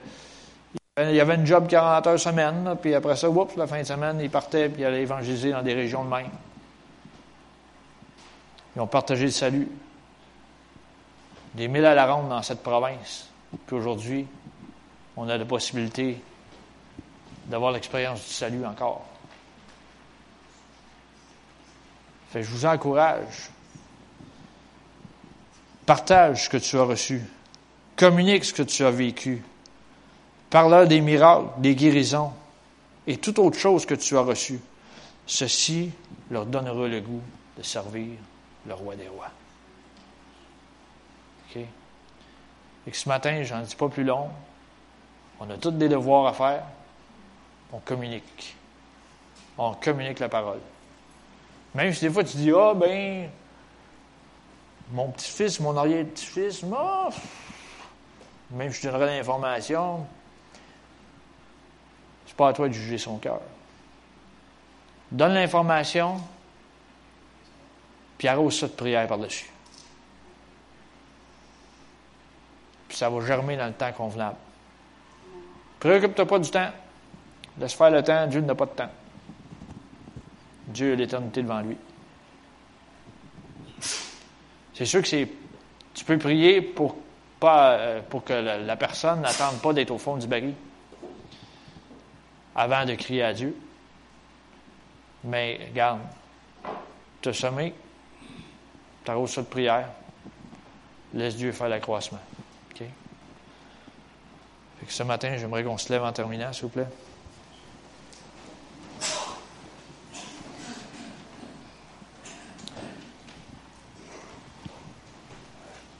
il 0.97 1.17
y 1.17 1.21
avait 1.21 1.35
une 1.35 1.45
job 1.45 1.67
40 1.67 2.07
heures 2.07 2.21
semaine, 2.21 2.77
puis 2.81 2.95
après 2.95 3.17
ça, 3.17 3.29
oups, 3.29 3.57
la 3.57 3.67
fin 3.67 3.81
de 3.81 3.85
semaine, 3.85 4.21
ils 4.21 4.31
partaient, 4.31 4.69
puis 4.69 4.83
ils 4.83 4.85
allaient 4.85 5.03
évangéliser 5.03 5.51
dans 5.51 5.63
des 5.63 5.75
régions 5.75 6.05
de 6.05 6.11
même. 6.11 6.31
Ils 8.77 8.81
ont 8.81 8.87
partagé 8.87 9.25
le 9.25 9.31
salut. 9.33 9.69
Des 11.55 11.67
mille 11.67 11.85
à 11.85 11.95
la 11.95 12.13
ronde 12.13 12.29
dans 12.29 12.43
cette 12.43 12.63
province. 12.63 13.29
Puis 13.67 13.75
aujourd'hui, 13.75 14.27
on 15.17 15.29
a 15.29 15.37
la 15.37 15.45
possibilité 15.45 16.21
d'avoir 17.47 17.73
l'expérience 17.73 18.25
du 18.25 18.33
salut 18.33 18.65
encore. 18.65 19.05
je 22.35 22.41
vous 22.41 22.67
encourage. 22.67 23.51
Partage 25.87 26.45
ce 26.45 26.49
que 26.49 26.57
tu 26.57 26.79
as 26.79 26.83
reçu. 26.83 27.23
Communique 27.97 28.45
ce 28.45 28.53
que 28.53 28.63
tu 28.63 28.85
as 28.85 28.91
vécu. 28.91 29.45
Parle-leur 30.55 30.87
des 30.87 31.01
miracles, 31.01 31.49
des 31.59 31.75
guérisons 31.75 32.31
et 33.09 33.17
toute 33.17 33.41
autre 33.41 33.59
chose 33.59 33.85
que 33.85 33.97
tu 33.97 34.17
as 34.17 34.21
reçu. 34.21 34.61
Ceci 35.27 35.91
leur 36.31 36.47
donnera 36.47 36.87
le 36.87 37.01
goût 37.01 37.23
de 37.59 37.63
servir 37.65 38.13
le 38.65 38.73
roi 38.73 38.95
des 38.95 39.09
rois. 39.09 39.33
OK? 41.51 41.57
Et 41.57 42.93
ce 42.93 43.09
matin, 43.09 43.43
j'en 43.43 43.63
dis 43.63 43.75
pas 43.75 43.89
plus 43.89 44.05
long. 44.05 44.29
On 45.41 45.51
a 45.51 45.57
tous 45.57 45.73
des 45.73 45.89
devoirs 45.89 46.29
à 46.29 46.33
faire. 46.33 46.63
On 47.73 47.81
communique. 47.81 48.55
On 49.59 49.75
communique 49.75 50.21
la 50.21 50.29
parole. 50.29 50.61
Même 51.75 51.93
si 51.93 52.05
des 52.05 52.11
fois 52.13 52.23
tu 52.23 52.37
dis, 52.37 52.53
ah 52.57 52.75
ben, 52.75 53.29
mon 54.93 55.09
petit-fils, 55.09 55.59
mon 55.59 55.77
arrière-petit-fils, 55.77 56.63
même 58.53 58.71
si 58.71 58.83
je 58.83 58.89
donnerais 58.89 59.19
l'information, 59.19 60.07
c'est 62.27 62.37
pas 62.37 62.49
à 62.49 62.53
toi 62.53 62.69
de 62.69 62.73
juger 62.73 62.99
son 62.99 63.19
cœur. 63.19 63.41
Donne 65.11 65.35
l'information, 65.35 66.21
puis 68.19 68.29
arrose 68.29 68.59
ça 68.59 68.67
de 68.67 68.73
prière 68.73 69.07
par-dessus. 69.07 69.51
Puis 72.89 72.97
ça 72.97 73.11
va 73.11 73.25
germer 73.25 73.57
dans 73.57 73.67
le 73.67 73.73
temps 73.73 73.93
convenable. 73.93 74.37
Préoccupe-toi 75.81 76.27
pas 76.27 76.39
du 76.39 76.51
temps. 76.51 76.71
Laisse 77.59 77.75
faire 77.75 77.91
le 77.91 78.03
temps, 78.03 78.27
Dieu 78.27 78.41
n'a 78.41 78.55
pas 78.55 78.67
de 78.67 78.71
temps. 78.71 78.91
Dieu 80.69 80.93
a 80.93 80.97
l'éternité 80.97 81.43
devant 81.43 81.61
lui. 81.61 81.77
C'est 84.75 84.87
sûr 84.87 85.03
que 85.03 85.09
c'est. 85.09 85.29
Tu 85.95 86.05
peux 86.05 86.19
prier 86.19 86.61
pour, 86.61 86.97
pas, 87.39 87.73
euh, 87.73 88.01
pour 88.09 88.25
que 88.25 88.33
la, 88.33 88.77
personne 88.77 89.21
n'attende 89.21 89.61
pas 89.61 89.73
d'être 89.73 89.93
au 89.93 89.99
fond 89.99 90.17
du 90.17 90.27
baril 90.27 90.55
avant 92.55 92.85
de 92.85 92.95
crier 92.95 93.23
à 93.23 93.33
Dieu. 93.33 93.57
Mais 95.25 95.61
regarde, 95.71 96.01
te 97.23 97.33
sommet, 97.33 97.73
t'arroses 99.05 99.33
ça 99.33 99.43
de 99.43 99.47
prière, 99.47 99.89
laisse 101.15 101.37
Dieu 101.37 101.53
faire 101.53 101.69
l'accroissement. 101.69 102.21
OK? 102.71 102.87
ce 104.87 105.03
matin, 105.03 105.35
j'aimerais 105.39 105.65
qu'on 105.65 105.79
se 105.79 105.91
lève 105.91 106.03
en 106.03 106.13
terminant, 106.13 106.53
s'il 106.53 106.65
vous 106.65 106.69
plaît. 106.69 106.87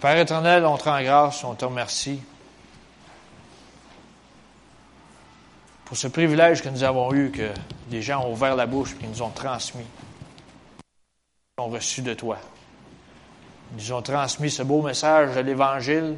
Père 0.01 0.19
éternel, 0.19 0.67
on 0.67 0.77
te 0.77 0.85
rend 0.85 1.03
grâce, 1.03 1.43
on 1.45 1.55
te 1.55 1.65
remercie 1.65 2.21
pour 5.85 5.97
ce 5.97 6.09
privilège 6.09 6.63
que 6.63 6.69
nous 6.69 6.83
avons 6.83 7.13
eu, 7.13 7.31
que 7.31 7.51
des 7.89 8.03
gens 8.03 8.25
ont 8.25 8.33
ouvert 8.33 8.57
la 8.57 8.67
bouche 8.67 8.97
et 9.03 9.07
nous 9.07 9.23
ont 9.23 9.31
transmis, 9.31 9.87
ont 11.59 11.69
reçu 11.69 12.03
de 12.03 12.15
toi. 12.15 12.39
Ils 13.73 13.85
nous 13.85 13.93
ont 13.93 14.03
transmis 14.03 14.51
ce 14.51 14.63
beau 14.63 14.83
message 14.83 15.35
de 15.35 15.41
l'Évangile. 15.41 16.17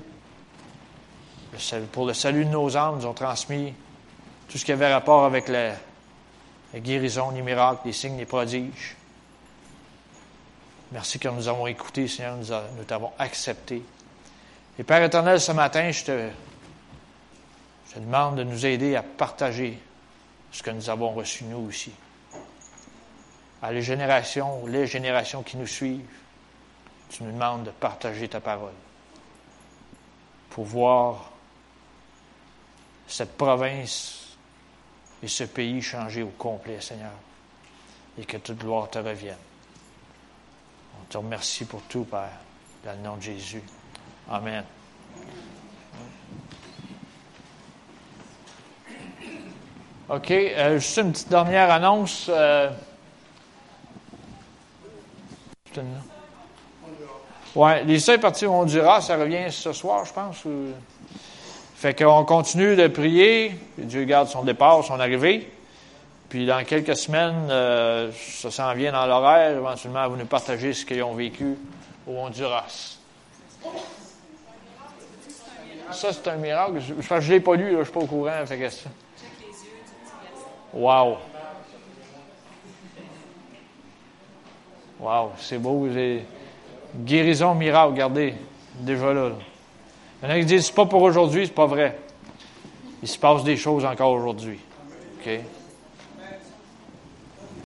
Pour 1.92 2.06
le 2.06 2.12
salut 2.12 2.44
de 2.44 2.50
nos 2.50 2.76
âmes, 2.76 2.98
nous 2.98 3.06
ont 3.06 3.14
transmis 3.14 3.72
tout 4.48 4.58
ce 4.58 4.64
qui 4.64 4.72
avait 4.72 4.92
rapport 4.92 5.24
avec 5.24 5.48
la, 5.48 5.72
guérison, 6.74 7.30
les 7.30 7.42
miracles, 7.42 7.80
les 7.86 7.92
signes, 7.92 8.18
les 8.18 8.26
prodiges. 8.26 8.96
Merci 10.92 11.18
que 11.18 11.28
nous 11.28 11.48
avons 11.48 11.66
écouté, 11.66 12.06
Seigneur, 12.06 12.36
nous, 12.36 12.84
t'avons 12.84 13.10
accepté. 13.18 13.82
Et 14.78 14.84
Père 14.84 15.02
éternel, 15.02 15.40
ce 15.40 15.52
matin, 15.52 15.90
je 15.90 16.04
te, 16.04 16.28
te 17.96 18.00
demande 18.00 18.36
de 18.36 18.42
nous 18.42 18.66
aider 18.66 18.94
à 18.94 19.02
partager 19.02 19.78
ce 20.52 20.62
que 20.62 20.70
nous 20.70 20.90
avons 20.90 21.14
reçu 21.14 21.44
nous 21.44 21.66
aussi. 21.66 21.92
À 23.62 23.72
les 23.72 23.80
générations, 23.80 24.66
les 24.66 24.86
générations 24.86 25.42
qui 25.42 25.56
nous 25.56 25.66
suivent, 25.66 26.04
tu 27.08 27.22
nous 27.22 27.32
demandes 27.32 27.64
de 27.64 27.70
partager 27.70 28.28
ta 28.28 28.38
parole 28.38 28.74
pour 30.50 30.66
voir 30.66 31.30
cette 33.08 33.34
province 33.38 34.36
et 35.22 35.28
ce 35.28 35.44
pays 35.44 35.80
changer 35.80 36.22
au 36.22 36.34
complet, 36.36 36.82
Seigneur, 36.82 37.16
et 38.18 38.26
que 38.26 38.36
toute 38.36 38.58
gloire 38.58 38.90
te 38.90 38.98
revienne. 38.98 39.38
On 41.00 41.04
te 41.04 41.16
remercie 41.16 41.64
pour 41.64 41.80
tout, 41.84 42.04
Père, 42.04 42.40
dans 42.84 42.92
le 42.92 42.98
nom 42.98 43.16
de 43.16 43.22
Jésus. 43.22 43.62
Amen. 44.28 44.64
OK. 50.08 50.30
Euh, 50.30 50.78
juste 50.78 50.98
une 50.98 51.10
petite 51.10 51.28
dernière 51.28 51.68
annonce. 51.70 52.30
Euh, 52.30 52.70
ouais, 57.56 57.82
les 57.84 57.98
seuls 57.98 58.20
partis 58.20 58.46
au 58.46 58.52
Honduras, 58.52 59.00
ça 59.00 59.16
revient 59.16 59.50
ce 59.50 59.72
soir, 59.72 60.04
je 60.04 60.12
pense. 60.12 60.44
Fait 61.74 61.92
qu'on 61.92 62.24
continue 62.24 62.76
de 62.76 62.86
prier. 62.86 63.58
Dieu 63.76 64.04
garde 64.04 64.28
son 64.28 64.44
départ, 64.44 64.84
son 64.84 65.00
arrivée. 65.00 65.50
Puis 66.28 66.46
dans 66.46 66.64
quelques 66.64 66.96
semaines, 66.96 67.48
euh, 67.50 68.12
ça 68.12 68.50
s'en 68.52 68.74
vient 68.74 68.92
dans 68.92 69.06
l'horaire. 69.06 69.56
Éventuellement, 69.56 70.08
vous 70.08 70.16
nous 70.16 70.26
partagez 70.26 70.72
ce 70.72 70.86
qu'ils 70.86 71.02
ont 71.02 71.14
vécu 71.14 71.56
au 72.06 72.12
Honduras. 72.12 72.98
Ça, 75.90 76.12
c'est 76.12 76.28
un 76.28 76.36
miracle. 76.36 76.80
Je 76.80 77.14
ne 77.14 77.20
l'ai 77.28 77.40
pas 77.40 77.56
lu, 77.56 77.72
je 77.72 77.78
ne 77.78 77.84
suis 77.84 77.92
pas 77.92 78.00
au 78.00 78.06
courant. 78.06 78.46
Fait 78.46 78.58
que 78.58 78.70
ça. 78.70 78.88
Wow! 80.76 81.16
Wow, 85.00 85.32
c'est 85.38 85.56
beau. 85.58 85.88
Guérison, 86.94 87.54
miracle, 87.54 87.92
regardez, 87.92 88.34
déjà 88.80 89.14
là. 89.14 89.30
Il 90.22 90.28
y 90.28 90.30
en 90.30 90.34
a 90.34 90.38
qui 90.38 90.44
disent, 90.44 90.66
c'est 90.66 90.74
pas 90.74 90.84
pour 90.84 91.00
aujourd'hui, 91.00 91.46
c'est 91.46 91.54
pas 91.54 91.66
vrai. 91.66 91.98
Il 93.02 93.08
se 93.08 93.18
passe 93.18 93.42
des 93.42 93.56
choses 93.56 93.86
encore 93.86 94.12
aujourd'hui. 94.12 94.58
OK? 95.18 95.40